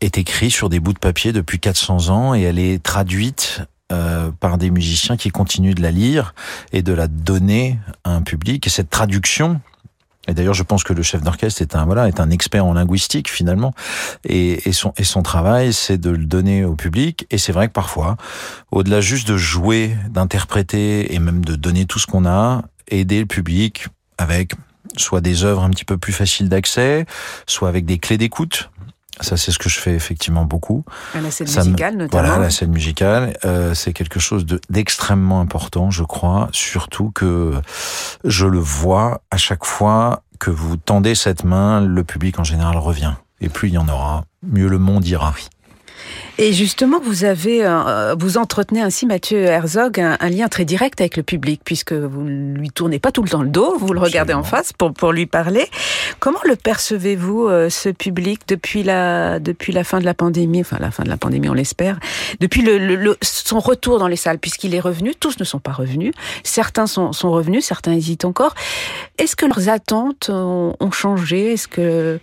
est 0.00 0.18
écrite 0.18 0.52
sur 0.52 0.68
des 0.68 0.80
bouts 0.80 0.92
de 0.92 0.98
papier 0.98 1.32
depuis 1.32 1.58
400 1.60 2.08
ans 2.08 2.34
et 2.34 2.42
elle 2.42 2.58
est 2.58 2.82
traduite 2.82 3.62
euh, 3.92 4.30
par 4.38 4.56
des 4.56 4.70
musiciens 4.70 5.16
qui 5.16 5.30
continuent 5.30 5.74
de 5.74 5.82
la 5.82 5.90
lire 5.90 6.32
et 6.72 6.80
de 6.82 6.92
la 6.92 7.08
donner 7.08 7.78
à 8.04 8.14
un 8.14 8.22
public. 8.22 8.64
Et 8.66 8.70
cette 8.70 8.88
traduction, 8.88 9.60
et 10.28 10.34
d'ailleurs, 10.34 10.54
je 10.54 10.62
pense 10.62 10.84
que 10.84 10.92
le 10.92 11.02
chef 11.02 11.22
d'orchestre 11.22 11.62
est 11.62 11.74
un 11.74 11.86
voilà 11.86 12.06
est 12.06 12.20
un 12.20 12.30
expert 12.30 12.64
en 12.64 12.74
linguistique 12.74 13.30
finalement, 13.30 13.72
et, 14.24 14.60
son 14.72 14.92
et 14.96 15.04
son 15.04 15.22
travail, 15.22 15.72
c'est 15.72 15.98
de 15.98 16.10
le 16.10 16.24
donner 16.24 16.64
au 16.64 16.76
public. 16.76 17.26
Et 17.30 17.38
c'est 17.38 17.52
vrai 17.52 17.68
que 17.68 17.72
parfois, 17.72 18.16
au-delà 18.70 19.00
juste 19.00 19.26
de 19.28 19.36
jouer, 19.36 19.96
d'interpréter 20.10 21.14
et 21.14 21.18
même 21.18 21.44
de 21.44 21.56
donner 21.56 21.86
tout 21.86 21.98
ce 21.98 22.06
qu'on 22.06 22.26
a, 22.26 22.62
aider 22.88 23.20
le 23.20 23.26
public 23.26 23.86
avec 24.18 24.52
soit 24.96 25.20
des 25.20 25.44
œuvres 25.44 25.62
un 25.62 25.70
petit 25.70 25.84
peu 25.84 25.96
plus 25.96 26.12
faciles 26.12 26.48
d'accès, 26.48 27.06
soit 27.46 27.68
avec 27.68 27.86
des 27.86 27.98
clés 27.98 28.18
d'écoute. 28.18 28.70
Ça, 29.20 29.36
c'est 29.36 29.52
ce 29.52 29.58
que 29.58 29.68
je 29.68 29.78
fais 29.78 29.94
effectivement 29.94 30.44
beaucoup. 30.44 30.84
À 31.14 31.20
la 31.20 31.30
scène 31.30 31.46
musicale, 31.46 31.96
notamment. 31.96 32.28
Voilà, 32.28 32.42
la 32.42 32.50
scène 32.50 32.70
musicale, 32.70 33.36
euh, 33.44 33.74
c'est 33.74 33.92
quelque 33.92 34.20
chose 34.20 34.46
d'extrêmement 34.68 35.40
important, 35.40 35.90
je 35.90 36.04
crois. 36.04 36.48
Surtout 36.52 37.10
que 37.14 37.52
je 38.24 38.46
le 38.46 38.58
vois 38.58 39.22
à 39.30 39.36
chaque 39.36 39.64
fois 39.64 40.22
que 40.38 40.50
vous 40.50 40.76
tendez 40.76 41.14
cette 41.14 41.44
main, 41.44 41.80
le 41.80 42.02
public 42.02 42.38
en 42.38 42.44
général 42.44 42.78
revient. 42.78 43.14
Et 43.40 43.48
plus 43.48 43.68
il 43.68 43.74
y 43.74 43.78
en 43.78 43.88
aura, 43.88 44.24
mieux 44.42 44.68
le 44.68 44.78
monde 44.78 45.06
ira. 45.06 45.34
Et 46.38 46.54
justement, 46.54 47.00
vous 47.00 47.24
avez, 47.24 47.66
euh, 47.66 48.14
vous 48.18 48.38
entretenez 48.38 48.80
ainsi, 48.80 49.04
Mathieu 49.04 49.40
Herzog, 49.40 50.00
un, 50.00 50.30
lien 50.30 50.48
très 50.48 50.64
direct 50.64 50.98
avec 51.02 51.18
le 51.18 51.22
public, 51.22 51.60
puisque 51.62 51.92
vous 51.92 52.22
ne 52.22 52.56
lui 52.56 52.70
tournez 52.70 52.98
pas 52.98 53.12
tout 53.12 53.22
le 53.22 53.28
temps 53.28 53.42
le 53.42 53.50
dos, 53.50 53.76
vous 53.78 53.92
le 53.92 54.00
regardez 54.00 54.32
en 54.32 54.42
face 54.42 54.72
pour, 54.72 54.94
pour 54.94 55.12
lui 55.12 55.26
parler. 55.26 55.68
Comment 56.18 56.38
le 56.46 56.56
percevez-vous, 56.56 57.46
euh, 57.46 57.68
ce 57.68 57.90
public, 57.90 58.40
depuis 58.48 58.82
la, 58.82 59.38
depuis 59.38 59.72
la 59.74 59.84
fin 59.84 59.98
de 59.98 60.06
la 60.06 60.14
pandémie, 60.14 60.62
enfin 60.62 60.78
la 60.80 60.90
fin 60.90 61.02
de 61.02 61.10
la 61.10 61.18
pandémie, 61.18 61.50
on 61.50 61.54
l'espère, 61.54 61.98
depuis 62.40 62.62
le, 62.62 62.78
le, 62.78 63.18
son 63.20 63.58
retour 63.58 63.98
dans 63.98 64.08
les 64.08 64.16
salles, 64.16 64.38
puisqu'il 64.38 64.74
est 64.74 64.80
revenu, 64.80 65.14
tous 65.14 65.38
ne 65.38 65.44
sont 65.44 65.58
pas 65.58 65.72
revenus, 65.72 66.14
certains 66.42 66.86
sont, 66.86 67.12
sont 67.12 67.30
revenus, 67.30 67.66
certains 67.66 67.92
hésitent 67.92 68.24
encore. 68.24 68.54
Est-ce 69.18 69.36
que 69.36 69.44
leurs 69.44 69.68
attentes 69.68 70.30
ont, 70.30 70.74
ont 70.80 70.90
changé? 70.90 71.52
Est-ce 71.52 71.68
que 71.68 72.18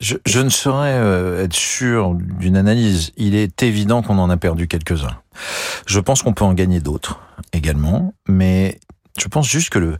je, 0.00 0.16
je, 0.26 0.40
ne 0.40 0.48
saurais 0.48 0.94
euh, 0.94 1.44
être 1.44 1.54
sûr 1.54 2.14
d'une 2.14 2.56
analyse. 2.56 3.12
Il 3.16 3.34
est 3.34 3.62
évident 3.62 4.02
qu'on 4.02 4.18
en 4.18 4.30
a 4.30 4.36
perdu 4.36 4.68
quelques-uns. 4.68 5.16
Je 5.86 6.00
pense 6.00 6.22
qu'on 6.22 6.32
peut 6.32 6.44
en 6.44 6.54
gagner 6.54 6.80
d'autres 6.80 7.20
également, 7.52 8.14
mais 8.28 8.78
je 9.20 9.26
pense 9.28 9.48
juste 9.48 9.70
que 9.70 9.78
le, 9.78 9.98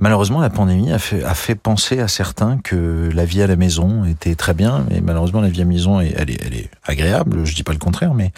malheureusement 0.00 0.40
la 0.40 0.50
pandémie 0.50 0.92
a 0.92 0.98
fait, 0.98 1.24
a 1.24 1.34
fait 1.34 1.54
penser 1.54 2.00
à 2.00 2.08
certains 2.08 2.58
que 2.58 3.10
la 3.12 3.24
vie 3.24 3.42
à 3.42 3.46
la 3.46 3.56
maison 3.56 4.04
était 4.04 4.34
très 4.34 4.54
bien, 4.54 4.84
mais 4.90 5.00
malheureusement 5.00 5.40
la 5.40 5.48
vie 5.48 5.60
à 5.60 5.64
la 5.64 5.70
maison 5.70 6.00
elle 6.00 6.30
est, 6.30 6.44
elle 6.44 6.54
est 6.54 6.70
agréable. 6.84 7.44
Je 7.44 7.54
dis 7.54 7.62
pas 7.62 7.72
le 7.72 7.78
contraire, 7.78 8.14
mais 8.14 8.32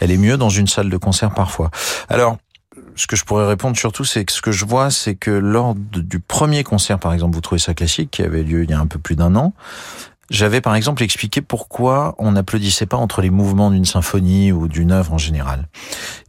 elle 0.00 0.10
est 0.10 0.16
mieux 0.16 0.36
dans 0.36 0.50
une 0.50 0.66
salle 0.66 0.90
de 0.90 0.96
concert 0.96 1.32
parfois. 1.32 1.70
Alors 2.08 2.38
ce 2.96 3.06
que 3.06 3.14
je 3.14 3.24
pourrais 3.24 3.46
répondre 3.46 3.76
surtout, 3.76 4.04
c'est 4.04 4.24
que 4.24 4.32
ce 4.32 4.40
que 4.40 4.52
je 4.52 4.64
vois, 4.64 4.90
c'est 4.90 5.14
que 5.14 5.30
lors 5.30 5.74
du 5.74 6.18
premier 6.18 6.64
concert, 6.64 6.98
par 6.98 7.12
exemple, 7.12 7.34
vous 7.34 7.40
trouvez 7.42 7.58
ça 7.58 7.74
classique, 7.74 8.10
qui 8.10 8.22
avait 8.22 8.42
lieu 8.42 8.64
il 8.64 8.70
y 8.70 8.72
a 8.72 8.80
un 8.80 8.86
peu 8.86 8.98
plus 8.98 9.16
d'un 9.16 9.36
an, 9.36 9.52
j'avais 10.30 10.60
par 10.60 10.74
exemple 10.74 11.02
expliqué 11.02 11.40
pourquoi 11.40 12.14
on 12.18 12.32
n'applaudissait 12.32 12.86
pas 12.86 12.96
entre 12.96 13.22
les 13.22 13.30
mouvements 13.30 13.70
d'une 13.70 13.84
symphonie 13.84 14.52
ou 14.52 14.68
d'une 14.68 14.92
œuvre 14.92 15.12
en 15.12 15.18
général. 15.18 15.68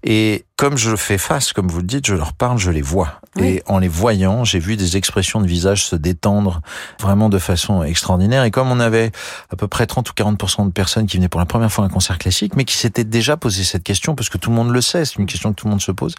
Et 0.03 0.45
comme 0.55 0.77
je 0.77 0.95
fais 0.95 1.17
face, 1.17 1.53
comme 1.53 1.67
vous 1.67 1.79
le 1.79 1.85
dites, 1.85 2.07
je 2.07 2.15
leur 2.15 2.33
parle, 2.33 2.57
je 2.57 2.71
les 2.71 2.81
vois. 2.81 3.21
Et 3.39 3.61
en 3.67 3.77
les 3.77 3.87
voyant, 3.87 4.43
j'ai 4.43 4.57
vu 4.57 4.75
des 4.75 4.97
expressions 4.97 5.39
de 5.39 5.45
visage 5.45 5.85
se 5.85 5.95
détendre 5.95 6.61
vraiment 6.99 7.29
de 7.29 7.37
façon 7.37 7.83
extraordinaire. 7.83 8.43
Et 8.43 8.49
comme 8.49 8.71
on 8.71 8.79
avait 8.79 9.11
à 9.51 9.55
peu 9.55 9.67
près 9.67 9.85
30 9.85 10.09
ou 10.09 10.13
40% 10.13 10.65
de 10.65 10.71
personnes 10.71 11.05
qui 11.05 11.17
venaient 11.17 11.29
pour 11.29 11.39
la 11.39 11.45
première 11.45 11.71
fois 11.71 11.83
à 11.83 11.87
un 11.87 11.89
concert 11.91 12.17
classique, 12.17 12.55
mais 12.55 12.65
qui 12.65 12.75
s'étaient 12.75 13.03
déjà 13.03 13.37
posé 13.37 13.63
cette 13.63 13.83
question, 13.83 14.15
parce 14.15 14.29
que 14.29 14.39
tout 14.39 14.49
le 14.49 14.55
monde 14.55 14.71
le 14.71 14.81
sait, 14.81 15.05
c'est 15.05 15.17
une 15.17 15.27
question 15.27 15.51
que 15.51 15.55
tout 15.55 15.67
le 15.67 15.71
monde 15.71 15.81
se 15.81 15.91
pose, 15.91 16.15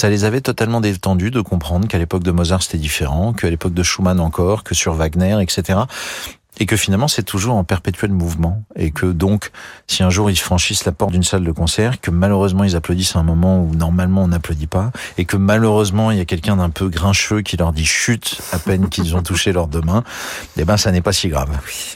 ça 0.00 0.08
les 0.08 0.24
avait 0.24 0.40
totalement 0.40 0.80
détendus 0.80 1.30
de 1.30 1.42
comprendre 1.42 1.86
qu'à 1.86 1.98
l'époque 1.98 2.22
de 2.22 2.30
Mozart 2.30 2.62
c'était 2.62 2.78
différent, 2.78 3.34
qu'à 3.34 3.50
l'époque 3.50 3.74
de 3.74 3.82
Schumann 3.82 4.20
encore, 4.20 4.64
que 4.64 4.74
sur 4.74 4.94
Wagner, 4.94 5.36
etc 5.42 5.80
et 6.60 6.66
que 6.66 6.76
finalement 6.76 7.08
c'est 7.08 7.22
toujours 7.22 7.56
en 7.56 7.64
perpétuel 7.64 8.12
mouvement. 8.12 8.62
Et 8.76 8.90
que 8.90 9.06
donc 9.06 9.50
si 9.86 10.02
un 10.02 10.10
jour 10.10 10.30
ils 10.30 10.38
franchissent 10.38 10.84
la 10.84 10.92
porte 10.92 11.12
d'une 11.12 11.22
salle 11.22 11.44
de 11.44 11.52
concert 11.52 12.00
que 12.00 12.10
malheureusement 12.10 12.64
ils 12.64 12.76
applaudissent 12.76 13.16
à 13.16 13.18
un 13.18 13.24
moment 13.24 13.62
où 13.62 13.74
normalement 13.74 14.22
on 14.22 14.28
n'applaudit 14.28 14.66
pas 14.66 14.92
et 15.18 15.24
que 15.24 15.36
malheureusement 15.36 16.10
il 16.10 16.18
y 16.18 16.20
a 16.20 16.24
quelqu'un 16.24 16.56
d'un 16.56 16.70
peu 16.70 16.88
grincheux 16.88 17.42
qui 17.42 17.56
leur 17.56 17.72
dit 17.72 17.84
chute 17.84 18.40
à 18.52 18.58
peine 18.58 18.88
qu'ils 18.88 19.16
ont 19.16 19.22
touché 19.22 19.52
leurs 19.52 19.68
deux 19.68 19.80
mains 19.80 20.04
eh 20.56 20.64
ben 20.64 20.76
ça 20.76 20.92
n'est 20.92 21.00
pas 21.00 21.12
si 21.12 21.28
grave. 21.28 21.50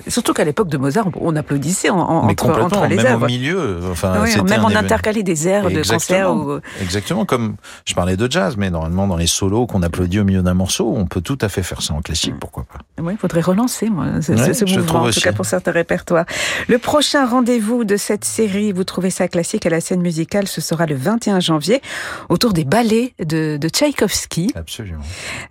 Surtout 0.09 0.33
qu'à 0.33 0.45
l'époque 0.45 0.69
de 0.69 0.79
Mozart 0.79 1.09
on 1.21 1.37
applaudissait 1.37 1.91
en, 1.91 1.99
en, 1.99 2.29
entre, 2.29 2.49
entre, 2.61 2.87
les 2.87 2.97
même 2.97 3.23
au 3.23 3.27
milieu 3.27 3.81
enfin 3.91 4.23
oui, 4.23 4.31
même 4.43 4.65
on 4.65 4.75
intercalait 4.75 5.23
des 5.23 5.49
airs 5.49 5.71
de 5.71 5.89
concert 5.89 6.35
ou... 6.35 6.59
exactement 6.81 7.25
comme 7.25 7.57
je 7.85 7.95
parlais 7.95 8.17
de 8.17 8.31
jazz 8.31 8.57
mais 8.57 8.71
normalement 8.71 9.07
dans 9.07 9.17
les 9.17 9.27
solos 9.27 9.67
qu'on 9.67 9.83
applaudit 9.83 10.21
au 10.21 10.25
milieu 10.25 10.43
d'un 10.43 10.55
morceau 10.55 10.93
on 10.97 11.07
peut 11.07 11.21
tout 11.21 11.39
à 11.41 11.49
fait 11.49 11.63
faire 11.63 11.83
ça 11.83 11.95
en 11.95 12.03
classique 12.03 12.35
pourquoi 12.41 12.65
pas. 12.65 12.81
Oui 13.03 13.13
il 13.13 13.19
faudrait 13.19 13.41
relancer 13.41 13.89
moi 13.89 14.07
ce 14.55 14.65
mouvement, 14.65 15.03
en 15.03 15.11
tout 15.11 15.21
cas 15.21 15.33
pour 15.33 15.47
certains 15.47 15.73
répertoires. 15.73 16.27
Le 16.69 16.79
prochain 16.79 17.27
rendez-vous 17.27 17.85
de 17.85 17.97
cette 17.97 18.25
série, 18.25 18.73
vous 18.73 18.85
trouvez 18.85 19.11
ça 19.11 19.29
classique 19.29 19.67
à 19.67 19.71
la 19.71 19.81
scène 19.81 20.01
musicale, 20.01 20.49
ce 20.49 20.61
sera 20.61 20.87
le 20.87 20.95
21 20.95 21.41
janvier, 21.41 21.81
autour 22.29 22.53
des 22.53 22.65
ballets 22.65 23.15
de, 23.19 23.57
de 23.57 23.69
Tchaïkovski. 23.69 24.53
Absolument. 24.55 25.03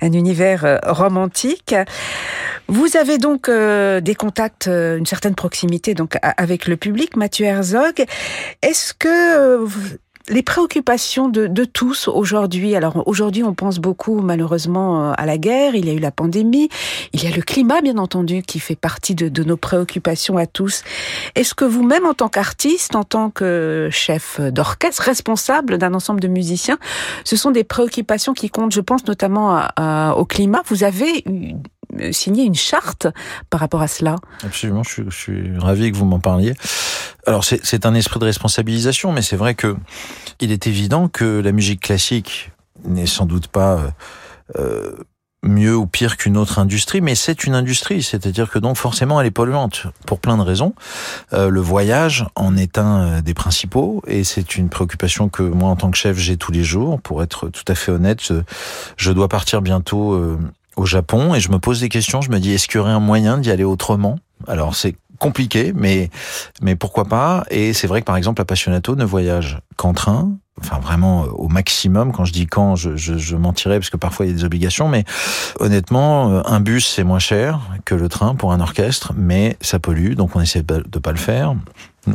Un 0.02 0.14
univers 0.14 0.66
euh, 0.66 0.78
romantique. 0.86 1.76
Vous 2.68 2.98
avez 2.98 3.18
donc 3.18 3.50
euh, 3.50 4.02
des 4.02 4.16
contacts, 4.16 4.68
euh, 4.68 4.98
une 4.98 5.06
certaine 5.06 5.36
proximité 5.36 5.94
donc 5.94 6.18
avec 6.22 6.68
le 6.68 6.78
public, 6.78 7.16
Mathieu 7.16 7.46
Herzog. 7.46 8.06
Est-ce 8.62 8.94
que 8.94 9.66
les 10.30 10.44
préoccupations 10.44 11.30
de, 11.30 11.48
de 11.48 11.63
tous 11.63 12.08
aujourd'hui. 12.08 12.76
Alors 12.76 13.04
aujourd'hui, 13.08 13.44
on 13.44 13.54
pense 13.54 13.80
beaucoup 13.80 14.20
malheureusement 14.22 15.10
euh, 15.10 15.13
à 15.18 15.26
la 15.26 15.38
guerre. 15.38 15.76
Il 15.76 15.86
y 15.86 15.90
a 15.90 15.94
eu 15.94 16.00
la 16.00 16.12
pandémie. 16.12 16.70
Il 17.13 17.24
y 17.24 17.28
a 17.28 17.36
le 17.36 17.42
climat, 17.42 17.82
bien 17.82 17.98
entendu, 17.98 18.42
qui 18.42 18.60
fait 18.60 18.76
partie 18.76 19.16
de, 19.16 19.30
de 19.30 19.44
nos 19.44 19.58
préoccupations 19.58 20.38
à 20.38 20.46
tous. 20.46 20.84
Est-ce 21.36 21.54
que 21.54 21.66
vous-même, 21.66 22.06
en 22.06 22.13
tant 22.13 22.30
qu'artiste, 22.30 22.96
en 22.96 23.04
tant 23.04 23.30
que 23.30 23.90
chef 23.92 24.42
d'orchestre, 24.42 25.04
responsable 25.04 25.78
d'un 25.78 25.94
ensemble 25.94 26.20
de 26.20 26.28
musiciens, 26.28 26.78
ce 27.24 27.36
sont 27.36 27.52
des 27.52 27.63
préoccupations 27.63 28.34
qui 28.34 28.50
comptent. 28.50 28.74
Je 28.74 28.82
pense 28.82 29.06
notamment 29.06 29.62
au 30.16 30.26
climat? 30.26 30.62
Vous 30.68 30.84
avez 30.84 31.24
signé 32.12 32.43
une 32.43 32.56
charte 32.56 33.08
par 33.50 33.60
rapport 33.60 33.82
à 33.82 33.88
cela. 33.88 34.15
Absolument, 34.43 34.84
je 34.84 35.10
suis, 35.10 35.58
ravi 35.58 35.91
que 35.91 35.97
vous 35.97 36.06
m'en 36.06 36.19
parliez. 36.19 36.54
Alors 37.26 37.43
c'est 37.43 37.86
un 37.86 37.93
esprit 37.93 38.19
de 38.19 38.26
responsabilisation, 38.26 39.12
mais 39.12 39.21
c'est 39.21 39.36
vrai 39.36 39.56
que 39.56 39.76
il 40.39 40.52
est 40.52 40.67
évident 40.67 41.08
que 41.08 41.39
la 41.39 41.52
musique 41.52 41.82
classique 41.82 42.52
n'est 42.86 43.08
sans 43.08 43.26
doute 43.26 43.47
pas 43.47 43.78
euh, 43.78 43.89
euh 44.60 44.95
mieux 45.43 45.76
ou 45.76 45.86
pire 45.86 46.17
qu'une 46.17 46.38
autre 46.38 46.60
industrie, 46.60 47.02
mais 47.02 47.15
c'est 47.15 47.43
une 47.43 47.56
industrie, 47.56 48.02
c'est-à-dire 48.02 48.50
que 48.50 48.60
donc 48.60 48.78
forcément 48.78 49.21
elle 49.21 49.28
est 49.28 49.32
polluante 49.32 49.88
pour 50.06 50.19
plein 50.19 50.38
de 50.38 50.41
raisons. 50.41 50.73
Euh, 51.34 51.50
le 51.50 51.62
voyage 51.62 52.26
en 52.36 52.58
est 52.58 52.78
un 52.78 53.02
euh, 53.02 53.21
des 53.21 53.34
principaux 53.34 54.02
et 54.08 54.23
c'est 54.23 54.58
une 54.58 54.69
préoccupation 54.69 55.30
que 55.30 55.43
moi 55.43 55.69
en 55.69 55.76
tant 55.76 55.91
que 55.91 55.97
chef 55.97 56.17
j'ai 56.17 56.38
tous 56.38 56.52
les 56.52 56.63
jours. 56.63 57.00
Pour 57.02 57.23
être 57.23 57.50
tout 57.50 57.63
à 57.67 57.76
fait 57.76 57.91
honnête, 57.91 58.21
je, 58.97 59.12
dois 59.12 59.28
partir 59.28 59.62
bientôt 59.62 60.13
euh, 60.13 60.38
au 60.78 60.86
Japon 60.86 61.36
et 61.36 61.42
je 61.42 61.52
me 61.52 61.60
pose 61.60 61.82
des 61.82 61.90
questions. 61.90 62.22
Je 62.22 62.32
me 62.32 62.40
dis 62.40 62.54
est-ce 62.54 62.68
qu'il 62.68 62.78
y 62.78 62.80
aurait 62.80 62.92
un 62.92 63.02
moyen 63.02 63.38
d'y 63.38 63.52
aller 63.52 63.66
autrement? 63.66 64.18
Alors 64.48 64.76
c'est 64.76 64.96
compliqué, 65.20 65.74
mais 65.76 66.10
mais 66.62 66.76
pourquoi 66.76 67.06
pas? 67.06 67.44
Et 67.50 67.74
c'est 67.74 67.88
vrai 67.88 68.02
que 68.02 68.06
par 68.06 68.16
exemple, 68.16 68.42
Appassionato 68.42 68.96
ne 68.96 69.04
voyage 69.04 69.60
qu'en 69.76 69.94
train, 69.94 70.32
enfin 70.62 70.80
vraiment 70.80 71.24
euh, 71.24 71.30
au 71.30 71.48
maximum. 71.48 72.12
Quand 72.12 72.24
je 72.24 72.34
dis 72.34 72.46
quand, 72.46 72.76
je, 72.76 72.96
je, 72.96 73.18
je 73.18 73.36
mentirais 73.36 73.80
parce 73.80 73.90
que 73.90 73.98
parfois 73.98 74.26
il 74.26 74.30
y 74.30 74.32
a 74.32 74.38
des 74.38 74.44
obligations, 74.44 74.88
mais 74.88 75.04
honnêtement, 75.60 76.30
euh, 76.30 76.42
un 76.46 76.60
bus 76.60 76.88
c'est 76.88 77.04
moins 77.04 77.20
cher 77.20 77.60
que 77.84 77.96
le 77.96 78.10
train 78.10 78.36
pour 78.36 78.54
un 78.54 78.62
orchestre, 78.62 79.13
mais 79.16 79.58
ça 79.60 79.80
pollue, 79.80 80.13
donc 80.13 80.36
on 80.36 80.42
essaie 80.42 80.62
de 80.63 81.00
pas 81.00 81.12
le 81.12 81.18
faire. 81.18 81.56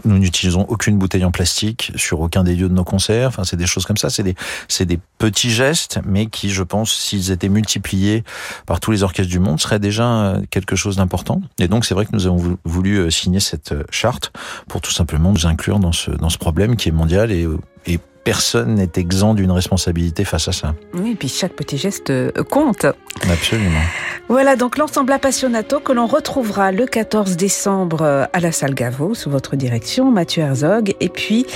Nous 0.04 0.18
n'utilisons 0.18 0.64
aucune 0.68 0.98
bouteille 0.98 1.24
en 1.24 1.30
plastique 1.30 1.92
sur 1.96 2.20
aucun 2.20 2.44
des 2.44 2.54
lieux 2.54 2.68
de 2.68 2.74
nos 2.74 2.84
concerts. 2.84 3.28
Enfin, 3.28 3.44
c'est 3.44 3.56
des 3.56 3.66
choses 3.66 3.84
comme 3.84 3.96
ça. 3.96 4.10
C'est 4.10 4.22
des, 4.22 4.34
c'est 4.68 4.86
des 4.86 4.98
petits 5.18 5.50
gestes, 5.50 6.00
mais 6.04 6.26
qui, 6.26 6.50
je 6.50 6.62
pense, 6.62 6.92
s'ils 6.92 7.30
étaient 7.30 7.48
multipliés 7.48 8.24
par 8.66 8.80
tous 8.80 8.90
les 8.90 9.02
orchestres 9.02 9.30
du 9.30 9.38
monde, 9.38 9.60
seraient 9.60 9.78
déjà 9.78 10.04
euh, 10.04 10.42
quelque 10.50 10.76
chose 10.76 10.96
d'important. 10.96 11.40
Et 11.58 11.68
donc, 11.68 11.84
c'est 11.84 11.94
vrai 11.94 12.06
que 12.06 12.12
nous 12.12 12.26
avons 12.26 12.58
voulu 12.64 12.96
euh, 12.96 13.10
signer 13.10 13.40
cette 13.40 13.72
euh, 13.72 13.84
charte 13.90 14.32
pour 14.68 14.80
tout 14.80 14.92
simplement 14.92 15.32
nous 15.32 15.46
inclure 15.46 15.78
dans 15.78 15.92
ce, 15.92 16.10
dans 16.10 16.30
ce 16.30 16.38
problème 16.38 16.76
qui 16.76 16.88
est 16.88 16.92
mondial 16.92 17.30
et, 17.30 17.46
et 17.86 17.98
personne 18.24 18.74
n'est 18.76 18.90
exempt 18.96 19.34
d'une 19.34 19.50
responsabilité 19.50 20.24
face 20.24 20.48
à 20.48 20.52
ça. 20.52 20.74
Oui, 20.94 21.12
et 21.12 21.14
puis 21.14 21.28
chaque 21.28 21.52
petit 21.54 21.76
geste 21.76 22.10
euh, 22.10 22.30
compte. 22.48 22.86
Absolument. 23.30 23.80
Voilà 24.28 24.56
donc 24.56 24.78
l'ensemble 24.78 25.12
Appassionato 25.12 25.80
que 25.80 25.92
l'on 25.92 26.06
retrouvera 26.06 26.72
le 26.72 26.86
14 26.86 27.36
décembre 27.36 28.02
euh, 28.02 28.24
à 28.32 28.40
la 28.40 28.52
salle 28.52 28.74
Gaveau 28.74 29.14
sous 29.14 29.30
votre 29.30 29.56
direction, 29.56 30.10
Mathieu 30.10 30.42
Herzog, 30.42 30.94
et 31.00 31.08
puis 31.08 31.46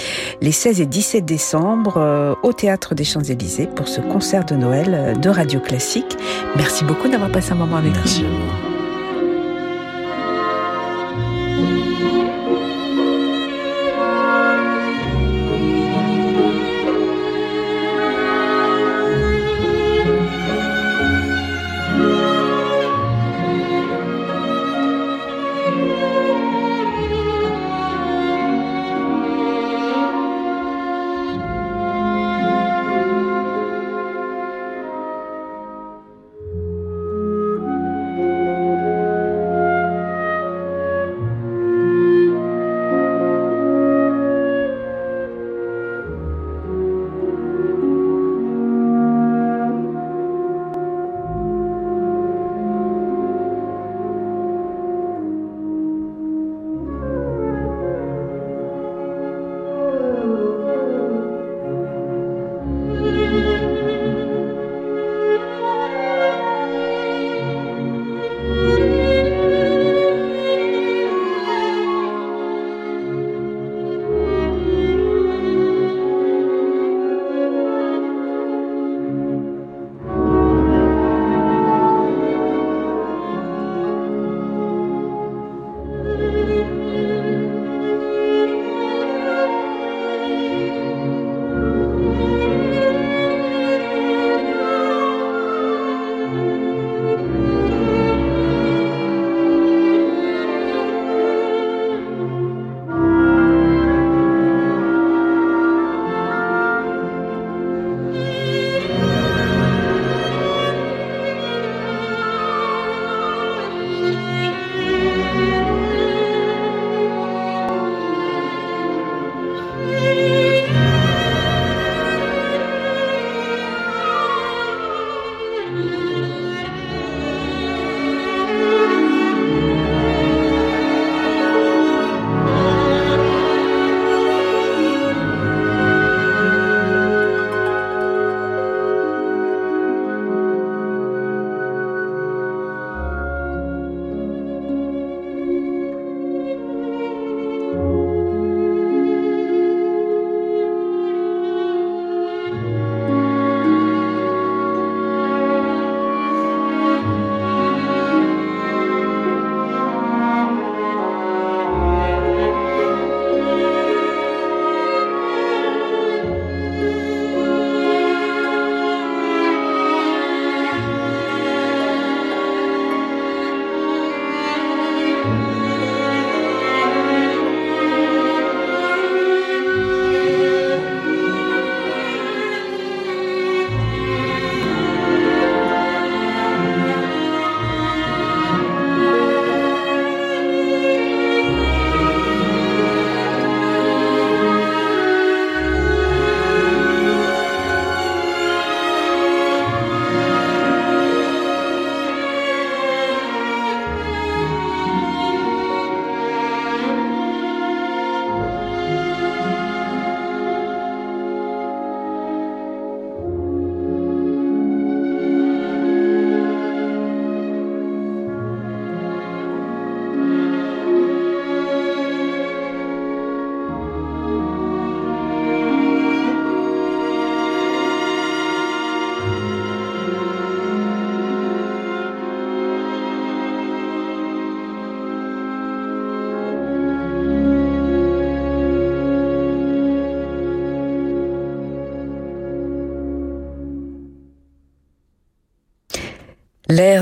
les 0.40 0.52
16 0.52 0.80
et 0.80 0.86
17 0.86 1.24
décembre 1.24 1.94
euh, 1.98 2.34
au 2.42 2.52
Théâtre 2.52 2.94
des 2.94 3.04
Champs-Élysées 3.04 3.66
pour 3.66 3.88
ce 3.88 4.00
concert 4.00 4.44
de 4.44 4.54
Noël 4.54 5.18
de 5.20 5.28
Radio 5.28 5.60
Classique. 5.60 6.16
Merci 6.56 6.84
beaucoup 6.84 7.08
d'avoir 7.08 7.30
passé 7.30 7.52
un 7.52 7.56
moment 7.56 7.76
avec 7.76 7.92
Merci 7.94 8.22
nous. 8.22 8.28
à 8.28 8.30
vous. 8.30 8.65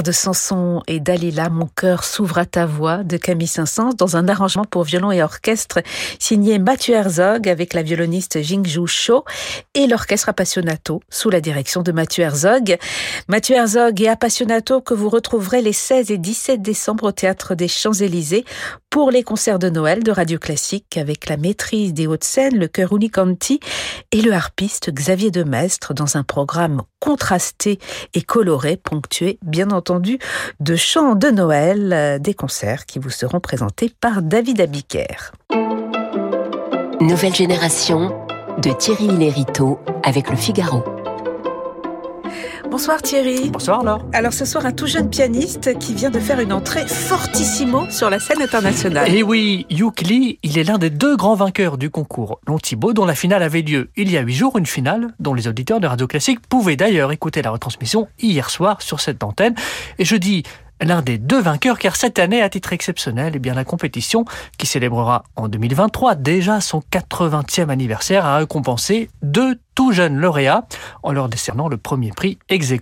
De 0.04 0.12
Samson 0.12 0.82
et 0.86 1.00
Dalila, 1.00 1.48
Mon 1.48 1.66
cœur 1.66 2.04
s'ouvre 2.04 2.36
à 2.36 2.44
ta 2.44 2.66
voix 2.66 2.98
de 2.98 3.16
Camille 3.16 3.48
Saint-Saëns 3.48 3.94
dans 3.96 4.16
un 4.16 4.28
arrangement 4.28 4.66
pour 4.66 4.84
violon 4.84 5.10
et 5.10 5.22
orchestre 5.22 5.80
signé 6.18 6.58
Mathieu 6.58 6.94
Herzog 6.94 7.48
avec 7.48 7.72
la 7.72 7.82
violoniste 7.82 8.42
Jingju 8.42 8.86
Cho 8.86 9.24
et 9.72 9.86
l'orchestre 9.86 10.28
Appassionato 10.28 11.00
sous 11.08 11.30
la 11.30 11.40
direction 11.40 11.82
de 11.82 11.90
Mathieu 11.90 12.22
Herzog. 12.22 12.76
Mathieu 13.28 13.56
Herzog 13.56 14.00
et 14.02 14.08
Appassionato 14.08 14.82
que 14.82 14.92
vous 14.92 15.08
retrouverez 15.08 15.62
les 15.62 15.72
16 15.72 16.10
et 16.10 16.18
17 16.18 16.60
décembre 16.60 17.04
au 17.04 17.12
Théâtre 17.12 17.54
des 17.54 17.68
Champs-Élysées 17.68 18.44
pour 18.94 19.10
les 19.10 19.24
concerts 19.24 19.58
de 19.58 19.68
Noël 19.68 20.04
de 20.04 20.12
Radio 20.12 20.38
Classique 20.38 20.96
avec 20.96 21.28
la 21.28 21.36
maîtrise 21.36 21.94
des 21.94 22.06
Hauts-de-Seine, 22.06 22.56
le 22.56 22.68
chœur 22.68 22.92
Unicanti 22.94 23.58
et 24.12 24.22
le 24.22 24.32
harpiste 24.32 24.92
Xavier 24.92 25.32
Demestre 25.32 25.94
dans 25.94 26.16
un 26.16 26.22
programme 26.22 26.80
contrasté 27.00 27.80
et 28.14 28.22
coloré, 28.22 28.76
ponctué 28.76 29.40
bien 29.42 29.72
entendu 29.72 30.20
de 30.60 30.76
chants 30.76 31.16
de 31.16 31.26
Noël, 31.26 31.92
euh, 31.92 32.18
des 32.20 32.34
concerts 32.34 32.86
qui 32.86 33.00
vous 33.00 33.10
seront 33.10 33.40
présentés 33.40 33.90
par 34.00 34.22
David 34.22 34.60
Abiker. 34.60 35.32
Nouvelle 37.00 37.34
génération 37.34 38.14
de 38.62 38.70
Thierry 38.70 39.08
Lériteau 39.08 39.80
avec 40.04 40.30
le 40.30 40.36
Figaro. 40.36 40.84
Bonsoir 42.70 43.02
Thierry. 43.02 43.50
Bonsoir 43.50 43.84
Laure. 43.84 44.04
Alors 44.12 44.32
ce 44.32 44.44
soir, 44.44 44.66
un 44.66 44.72
tout 44.72 44.86
jeune 44.86 45.10
pianiste 45.10 45.78
qui 45.78 45.94
vient 45.94 46.10
de 46.10 46.18
faire 46.18 46.40
une 46.40 46.52
entrée 46.52 46.86
fortissimo 46.86 47.88
sur 47.90 48.10
la 48.10 48.18
scène 48.18 48.42
internationale. 48.42 49.08
Et 49.08 49.18
eh 49.18 49.22
oui, 49.22 49.66
Yuk 49.70 50.00
Lee, 50.00 50.38
il 50.42 50.58
est 50.58 50.64
l'un 50.64 50.78
des 50.78 50.90
deux 50.90 51.16
grands 51.16 51.34
vainqueurs 51.34 51.78
du 51.78 51.90
concours 51.90 52.40
Long 52.46 52.58
Thibault 52.58 52.92
dont 52.92 53.04
la 53.04 53.14
finale 53.14 53.42
avait 53.42 53.62
lieu 53.62 53.90
il 53.96 54.10
y 54.10 54.16
a 54.16 54.22
huit 54.22 54.34
jours, 54.34 54.58
une 54.58 54.66
finale 54.66 55.14
dont 55.20 55.34
les 55.34 55.46
auditeurs 55.46 55.80
de 55.80 55.86
Radio 55.86 56.06
Classique 56.06 56.40
pouvaient 56.48 56.76
d'ailleurs 56.76 57.12
écouter 57.12 57.42
la 57.42 57.50
retransmission 57.50 58.08
hier 58.18 58.50
soir 58.50 58.82
sur 58.82 59.00
cette 59.00 59.22
antenne. 59.22 59.54
Et 59.98 60.04
je 60.04 60.16
dis 60.16 60.42
l'un 60.80 61.02
des 61.02 61.18
deux 61.18 61.40
vainqueurs 61.40 61.78
car 61.78 61.96
cette 61.96 62.18
année, 62.18 62.42
à 62.42 62.48
titre 62.48 62.72
exceptionnel, 62.72 63.34
eh 63.36 63.38
bien 63.38 63.54
la 63.54 63.64
compétition 63.64 64.24
qui 64.58 64.66
célébrera 64.66 65.24
en 65.36 65.48
2023 65.48 66.14
déjà 66.14 66.60
son 66.60 66.82
80e 66.92 67.68
anniversaire 67.68 68.24
a 68.24 68.38
récompensé 68.38 69.10
deux 69.22 69.56
tout 69.74 69.92
jeunes 69.92 70.16
lauréats 70.16 70.66
en 71.02 71.12
leur 71.12 71.28
décernant 71.28 71.68
le 71.68 71.76
premier 71.76 72.10
prix 72.10 72.38
ex 72.48 72.72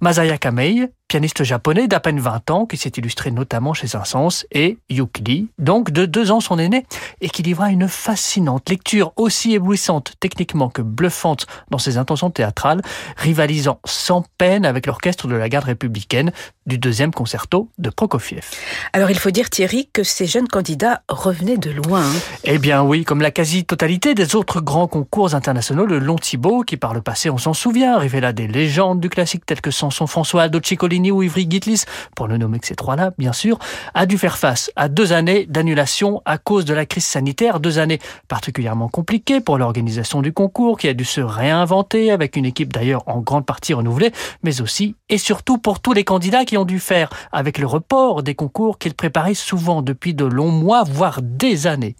Masaya 0.00 0.38
Kamei, 0.38 0.90
pianiste 1.08 1.42
japonais 1.42 1.88
d'à 1.88 2.00
peine 2.00 2.20
20 2.20 2.50
ans 2.50 2.66
qui 2.66 2.76
s'est 2.76 2.92
illustré 2.96 3.30
notamment 3.30 3.72
chez 3.72 3.86
Saint-Saëns 3.86 4.44
et 4.52 4.76
Yuk 4.90 5.20
Lee, 5.26 5.48
donc 5.58 5.90
de 5.90 6.04
deux 6.04 6.30
ans 6.30 6.40
son 6.40 6.58
aîné, 6.58 6.84
et 7.22 7.30
qui 7.30 7.42
livra 7.42 7.70
une 7.70 7.88
fascinante 7.88 8.68
lecture 8.68 9.12
aussi 9.16 9.54
éblouissante 9.54 10.12
techniquement 10.20 10.68
que 10.68 10.82
bluffante 10.82 11.46
dans 11.70 11.78
ses 11.78 11.96
intentions 11.96 12.30
théâtrales, 12.30 12.82
rivalisant 13.16 13.80
sans 13.86 14.22
peine 14.36 14.66
avec 14.66 14.86
l'orchestre 14.86 15.28
de 15.28 15.34
la 15.34 15.48
garde 15.48 15.64
républicaine 15.64 16.30
du 16.66 16.76
deuxième 16.76 17.12
concerto 17.12 17.70
de 17.78 17.88
Prokofiev. 17.88 18.44
Alors 18.92 19.10
il 19.10 19.18
faut 19.18 19.30
dire 19.30 19.48
Thierry 19.48 19.88
que 19.90 20.02
ces 20.02 20.26
jeunes 20.26 20.48
candidats 20.48 21.00
revenaient 21.08 21.56
de 21.56 21.70
loin. 21.70 22.02
Hein. 22.02 22.20
Eh 22.44 22.58
bien 22.58 22.82
oui, 22.82 23.04
comme 23.04 23.22
la 23.22 23.30
quasi-totalité 23.30 24.14
des 24.14 24.36
autres 24.36 24.60
grands 24.60 24.88
concours 24.88 25.34
internationaux, 25.34 25.86
le 25.86 25.98
long 25.98 26.17
Thibault, 26.18 26.62
qui 26.62 26.76
par 26.76 26.94
le 26.94 27.00
passé, 27.00 27.30
on 27.30 27.38
s'en 27.38 27.54
souvient, 27.54 27.98
révéla 27.98 28.32
des 28.32 28.46
légendes 28.46 29.00
du 29.00 29.08
classique 29.08 29.46
telles 29.46 29.60
que 29.60 29.70
Samson 29.70 30.06
François, 30.06 30.42
Aldo 30.42 30.60
Ciccolini 30.62 31.10
ou 31.10 31.22
Ivry 31.22 31.46
Gitlis, 31.48 31.84
pour 32.14 32.28
ne 32.28 32.36
nommer 32.36 32.58
que 32.58 32.66
ces 32.66 32.74
trois-là, 32.74 33.12
bien 33.18 33.32
sûr, 33.32 33.58
a 33.94 34.06
dû 34.06 34.18
faire 34.18 34.38
face 34.38 34.70
à 34.76 34.88
deux 34.88 35.12
années 35.12 35.46
d'annulation 35.46 36.22
à 36.24 36.38
cause 36.38 36.64
de 36.64 36.74
la 36.74 36.86
crise 36.86 37.06
sanitaire, 37.06 37.60
deux 37.60 37.78
années 37.78 37.98
particulièrement 38.28 38.88
compliquées 38.88 39.40
pour 39.40 39.58
l'organisation 39.58 40.22
du 40.22 40.32
concours, 40.32 40.78
qui 40.78 40.88
a 40.88 40.94
dû 40.94 41.04
se 41.04 41.20
réinventer 41.20 42.10
avec 42.10 42.36
une 42.36 42.44
équipe 42.44 42.72
d'ailleurs 42.72 43.02
en 43.06 43.20
grande 43.20 43.46
partie 43.46 43.74
renouvelée, 43.74 44.12
mais 44.42 44.60
aussi 44.60 44.94
et 45.08 45.18
surtout 45.18 45.58
pour 45.58 45.80
tous 45.80 45.92
les 45.92 46.04
candidats 46.04 46.44
qui 46.44 46.56
ont 46.56 46.64
dû 46.64 46.80
faire 46.80 47.10
avec 47.32 47.58
le 47.58 47.66
report 47.66 48.22
des 48.22 48.34
concours 48.34 48.78
qu'ils 48.78 48.94
préparaient 48.94 49.34
souvent 49.34 49.82
depuis 49.82 50.14
de 50.14 50.24
longs 50.24 50.50
mois, 50.50 50.84
voire 50.84 51.20
des 51.22 51.66
années. 51.66 51.96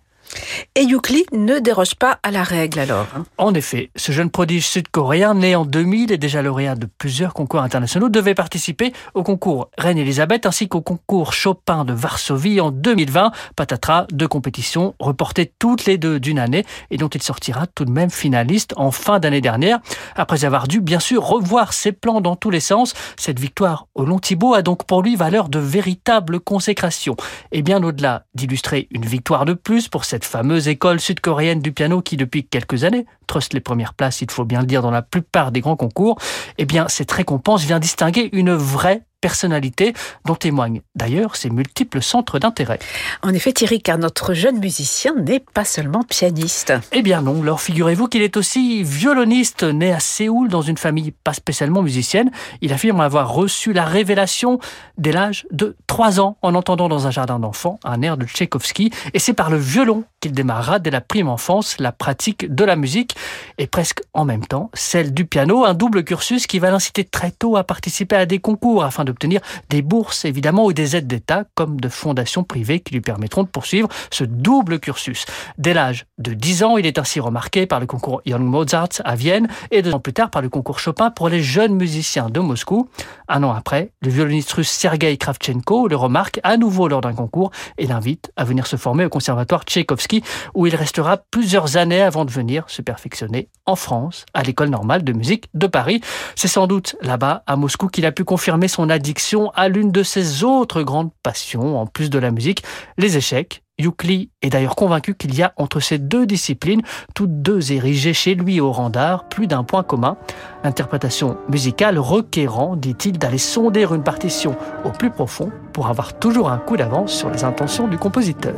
Et 0.75 0.83
Yukli 0.83 1.25
ne 1.33 1.59
déroge 1.59 1.95
pas 1.95 2.19
à 2.23 2.31
la 2.31 2.43
règle 2.43 2.81
alors. 2.81 3.07
Hein. 3.17 3.25
En 3.37 3.55
effet, 3.55 3.91
ce 3.97 4.13
jeune 4.13 4.31
prodige 4.31 4.67
sud-coréen, 4.67 5.35
né 5.35 5.57
en 5.57 5.65
2000 5.65 6.13
et 6.13 6.19
déjà 6.19 6.43
lauréat 6.43 6.77
de 6.77 6.87
plusieurs 6.87 7.35
concours 7.35 7.63
internationaux, 7.63 8.09
devait 8.09 8.35
participer 8.35 8.93
au 9.15 9.23
concours 9.23 9.71
Reine 9.79 9.99
Elisabeth 9.99 10.47
ainsi 10.47 10.69
qu'au 10.69 10.81
concours 10.81 11.33
Chopin 11.33 11.85
de 11.85 11.93
Varsovie 11.93 12.61
en 12.61 12.71
2020. 12.71 13.33
Patatras, 13.57 14.07
deux 14.13 14.29
compétitions 14.29 14.95
reportées 14.99 15.53
toutes 15.59 15.87
les 15.87 15.99
deux 15.99 16.21
d'une 16.21 16.39
année 16.39 16.65
et 16.91 16.97
dont 16.97 17.09
il 17.09 17.23
sortira 17.23 17.67
tout 17.67 17.85
de 17.85 17.91
même 17.91 18.11
finaliste 18.11 18.73
en 18.77 18.91
fin 18.91 19.19
d'année 19.19 19.41
dernière. 19.41 19.81
Après 20.15 20.45
avoir 20.45 20.69
dû 20.69 20.81
bien 20.81 21.01
sûr 21.01 21.25
revoir 21.25 21.73
ses 21.73 21.93
plans 21.93 22.21
dans 22.21 22.37
tous 22.37 22.51
les 22.51 22.61
sens, 22.61 22.95
cette 23.17 23.41
victoire 23.41 23.87
au 23.95 24.05
Long 24.05 24.19
Thibault 24.19 24.55
a 24.55 24.63
donc 24.63 24.85
pour 24.85 25.03
lui 25.03 25.17
valeur 25.17 25.49
de 25.49 25.59
véritable 25.59 26.41
consécration. 26.41 27.17
Et 27.53 27.63
bien 27.63 27.83
au-delà 27.83 28.25
d'illustrer 28.35 28.89
une 28.91 29.05
victoire 29.05 29.45
de 29.45 29.55
plus 29.55 29.89
pour 29.89 30.05
cette 30.05 30.18
cette 30.19 30.25
fameuse 30.25 30.67
école 30.67 30.99
sud-coréenne 30.99 31.61
du 31.61 31.71
piano 31.71 32.03
qui, 32.03 32.17
depuis 32.17 32.45
quelques 32.45 32.83
années, 32.83 33.07
truste 33.29 33.55
les 33.55 33.61
premières 33.61 33.95
places, 33.95 34.21
il 34.23 34.31
faut 34.31 34.45
bien 34.45 34.61
le 34.61 34.67
dire, 34.67 34.83
dans 34.83 34.91
la 34.91 35.03
plupart 35.03 35.53
des 35.53 35.61
grands 35.61 35.77
concours, 35.77 36.19
eh 36.59 36.65
bien, 36.65 36.89
cette 36.89 37.13
récompense 37.13 37.63
vient 37.63 37.79
distinguer 37.79 38.29
une 38.33 38.53
vraie 38.53 39.03
personnalité 39.21 39.95
dont 40.25 40.35
témoignent 40.35 40.81
d'ailleurs 40.95 41.37
ses 41.37 41.51
multiples 41.51 42.03
centres 42.03 42.39
d'intérêt. 42.39 42.79
En 43.23 43.35
effet, 43.35 43.53
Thierry, 43.53 43.81
car 43.81 43.99
notre 43.99 44.35
jeune 44.35 44.59
musicien 44.59 45.15
n'est 45.17 45.41
pas 45.41 45.65
seulement 45.65 46.03
pianiste. 46.03 46.73
Eh 46.93 47.03
bien 47.03 47.23
non, 47.23 47.43
alors 47.43 47.61
figurez-vous 47.61 48.07
qu'il 48.07 48.23
est 48.23 48.37
aussi 48.37 48.83
violoniste, 48.83 49.65
né 49.65 49.93
à 49.93 50.01
Séoul 50.01 50.49
dans 50.49 50.63
une 50.63 50.79
famille 50.79 51.11
pas 51.11 51.33
spécialement 51.33 51.83
musicienne. 51.83 52.31
Il 52.61 52.73
affirme 52.73 53.01
avoir 53.01 53.33
reçu 53.33 53.73
la 53.73 53.85
révélation 53.85 54.61
dès 54.99 55.13
l'âge 55.13 55.47
de 55.51 55.77
3 55.87 56.21
ans 56.21 56.37
en 56.43 56.55
entendant 56.55 56.89
dans 56.89 57.07
un 57.07 57.11
jardin 57.11 57.39
d'enfants 57.39 57.81
un 57.85 58.03
air 58.03 58.17
de 58.17 58.27
Tchaïkovski 58.27 58.93
et 59.15 59.19
c'est 59.19 59.33
par 59.33 59.51
le 59.51 59.59
violon 59.59 60.05
qu'il 60.21 60.33
démarra 60.33 60.79
dès 60.79 60.91
la 60.91 61.01
prime 61.01 61.29
enfance 61.29 61.79
la 61.79 61.93
pratique 61.93 62.53
de 62.53 62.65
la 62.65 62.77
musique 62.77 63.15
et 63.59 63.67
presque 63.67 64.03
en 64.15 64.25
même 64.25 64.45
temps 64.45 64.71
celle 64.75 65.15
du 65.15 65.25
piano, 65.25 65.65
un 65.65 65.75
double 65.75 66.05
cursus 66.05 66.47
qui 66.47 66.59
va 66.59 66.71
l'inciter 66.71 67.05
très 67.05 67.31
tôt 67.31 67.57
à 67.57 67.65
participer 67.65 68.17
à 68.17 68.27
des 68.27 68.39
concours 68.39 68.83
afin 68.85 69.05
d'obtenir 69.05 69.41
des 69.71 69.83
bourses 69.83 70.25
évidemment 70.25 70.65
ou 70.65 70.73
des 70.73 70.97
aides 70.97 71.07
d'État 71.07 71.45
comme 71.55 71.81
de 71.81 71.89
fondations 71.89 72.43
privées 72.43 72.81
qui 72.81 72.95
lui 72.95 73.01
permettront 73.01 73.43
de 73.43 73.49
poursuivre 73.49 73.89
ce 74.11 74.25
double 74.25 74.81
cursus. 74.81 75.25
Dès 75.57 75.75
l'âge 75.75 76.07
de 76.19 76.35
10 76.35 76.65
ans, 76.65 76.77
il 76.77 76.87
est 76.87 76.99
ainsi 76.99 77.21
remarqué 77.21 77.67
par 77.67 77.81
le 77.81 77.87
concours 77.87 78.23
Young 78.27 78.43
Mozart 78.43 78.89
à 79.05 79.15
Vienne 79.15 79.49
et 79.71 79.83
deux 79.83 79.95
ans 79.95 80.01
plus 80.01 80.13
tard 80.13 80.31
par 80.31 80.43
le 80.43 80.49
concours 80.49 80.79
Chopin 80.79 81.11
pour 81.11 81.29
les 81.29 81.43
jeunes 81.43 81.75
musiciens 81.75 82.29
de 82.31 82.41
Moscou. 82.41 82.89
Un 83.29 83.43
an 83.45 83.53
après, 83.53 83.93
le 84.03 84.11
violoniste 84.11 84.53
russe 84.53 84.71
Sergei 84.71 85.17
Kravchenko 85.17 85.89
le 85.89 85.97
remarque 85.97 86.41
à 86.43 86.57
nouveau 86.57 86.89
lors 86.89 87.01
d'un 87.01 87.15
concours 87.15 87.51
et 87.77 87.87
l'invite 87.87 88.33
à 88.37 88.45
venir 88.45 88.67
se 88.67 88.77
former 88.77 89.05
au 89.05 89.09
conservatoire 89.09 89.63
Tchaïkovski 89.65 90.08
où 90.55 90.67
il 90.67 90.75
restera 90.75 91.19
plusieurs 91.31 91.77
années 91.77 92.03
avant 92.03 92.25
de 92.25 92.31
venir 92.31 92.65
se 92.69 92.83
perfectionner 92.83 93.49
en 93.67 93.77
France 93.77 94.27
à 94.35 94.43
l'école 94.43 94.69
normale 94.69 95.05
de 95.05 95.13
musique 95.13 95.47
de 95.55 95.67
Paris. 95.67 96.01
C'est 96.35 96.49
sans 96.49 96.67
doute 96.67 96.97
là-bas, 97.01 97.43
à 97.47 97.57
Moscou, 97.57 97.89
qu'il 97.89 98.07
a 98.07 98.13
pu 98.13 98.25
confirmer 98.25 98.69
son 98.69 98.91
addiction 98.91 99.51
à 99.55 99.69
l'une 99.69 99.93
de 99.93 100.03
ses 100.03 100.45
autres 100.45 100.83
grandes 100.83 101.11
passions, 101.23 101.79
en 101.79 101.87
plus 101.87 102.11
de 102.11 102.19
la 102.19 102.31
musique, 102.31 102.63
les 102.97 103.17
échecs. 103.17 103.63
Yukli 103.79 104.31
est 104.43 104.51
d'ailleurs 104.51 104.75
convaincu 104.75 105.15
qu'il 105.15 105.35
y 105.35 105.43
a 105.43 105.53
entre 105.57 105.81
ces 105.81 105.99
deux 105.99 106.27
disciplines, 106.27 106.83
toutes 107.15 107.43
deux 107.43 107.73
érigées 107.73 108.13
chez 108.13 108.35
lui 108.35 108.61
au 108.61 108.73
rang 108.73 108.91
d'art, 108.91 109.29
plus 109.29 109.47
d'un 109.47 109.63
point 109.63 109.85
commun. 109.85 110.17
L'interprétation 110.65 111.37
musicale 111.49 111.99
requérant, 111.99 112.75
dit-il, 112.75 113.19
d'aller 113.19 113.39
sonder 113.39 113.85
une 113.85 114.03
partition 114.03 114.57
au 114.85 114.91
plus 114.91 115.11
profond 115.11 115.53
pour 115.73 115.87
avoir 115.87 116.19
toujours 116.19 116.51
un 116.51 116.59
coup 116.59 116.77
d'avance 116.77 117.13
sur 117.13 117.31
les 117.31 117.45
intentions 117.45 117.87
du 117.87 117.99
compositeur. 117.99 118.55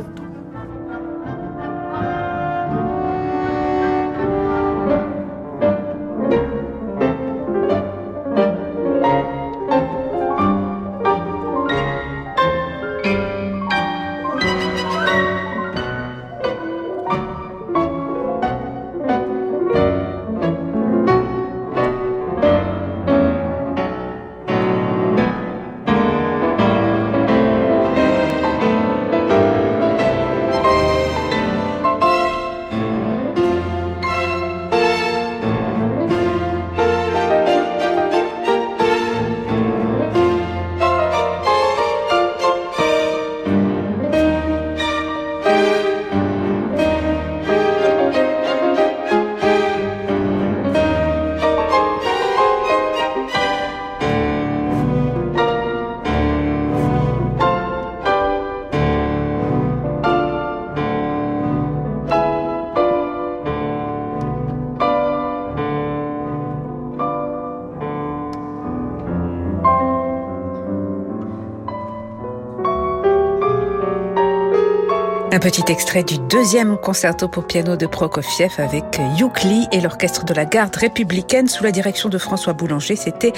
Petit 75.41 75.63
extrait 75.71 76.03
du 76.03 76.19
deuxième 76.29 76.77
concerto 76.77 77.27
pour 77.27 77.47
piano 77.47 77.75
de 77.75 77.87
Prokofiev 77.87 78.51
avec 78.59 79.01
Youkli 79.17 79.67
et 79.71 79.81
l'orchestre 79.81 80.23
de 80.23 80.35
la 80.35 80.45
garde 80.45 80.75
républicaine 80.75 81.47
sous 81.47 81.63
la 81.63 81.71
direction 81.71 82.09
de 82.09 82.19
François 82.19 82.53
Boulanger. 82.53 82.95
C'était 82.95 83.33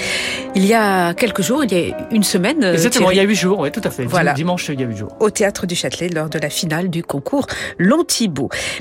il 0.54 0.66
y 0.66 0.74
a 0.74 1.14
quelques 1.14 1.40
jours, 1.40 1.64
il 1.64 1.72
y 1.72 1.92
a 1.92 1.96
une 2.10 2.22
semaine. 2.22 2.62
Exactement, 2.62 3.10
il 3.10 3.16
y 3.16 3.20
a 3.20 3.22
huit 3.22 3.36
jours, 3.36 3.58
oui, 3.60 3.72
tout 3.72 3.80
à 3.82 3.88
fait. 3.88 4.04
Voilà. 4.04 4.34
Dimanche, 4.34 4.68
il 4.68 4.78
y 4.78 4.84
a 4.84 4.86
huit 4.86 4.98
jours. 4.98 5.16
Au 5.18 5.30
théâtre 5.30 5.66
du 5.66 5.74
Châtelet 5.74 6.10
lors 6.10 6.28
de 6.28 6.38
la 6.38 6.50
finale 6.50 6.90
du 6.90 7.02
concours 7.02 7.46
Long 7.78 8.04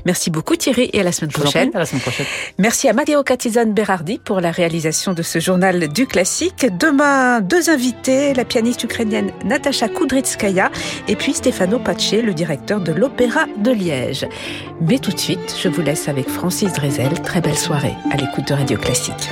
Merci 0.05 0.29
beaucoup 0.29 0.57
Thierry 0.57 0.89
et 0.91 0.99
à 0.99 1.03
la 1.03 1.13
semaine 1.13 1.31
prochaine. 1.31 1.71
à 1.73 1.79
la 1.79 1.85
semaine 1.85 2.01
prochaine. 2.01 2.25
Merci 2.57 2.89
à 2.89 2.93
Matteo 2.93 3.23
Catizan 3.23 3.67
Berardi 3.67 4.19
pour 4.19 4.41
la 4.41 4.51
réalisation 4.51 5.13
de 5.13 5.23
ce 5.23 5.39
journal 5.39 5.87
du 5.87 6.07
classique. 6.07 6.67
Demain, 6.77 7.39
deux 7.39 7.69
invités, 7.69 8.33
la 8.33 8.43
pianiste 8.43 8.83
ukrainienne 8.83 9.31
Natasha 9.45 9.87
Kudrytskaya 9.87 10.71
et 11.07 11.15
puis 11.15 11.33
Stefano 11.33 11.79
Pace, 11.79 12.11
le 12.11 12.33
directeur 12.33 12.81
de 12.81 12.91
de 13.17 13.71
Liège. 13.71 14.27
Mais 14.81 14.99
tout 14.99 15.11
de 15.11 15.19
suite, 15.19 15.55
je 15.61 15.69
vous 15.69 15.81
laisse 15.81 16.07
avec 16.07 16.27
Francis 16.27 16.73
Drezel. 16.73 17.13
Très 17.21 17.41
belle 17.41 17.57
soirée 17.57 17.93
à 18.11 18.17
l'écoute 18.17 18.47
de 18.47 18.53
Radio 18.53 18.77
Classique. 18.77 19.29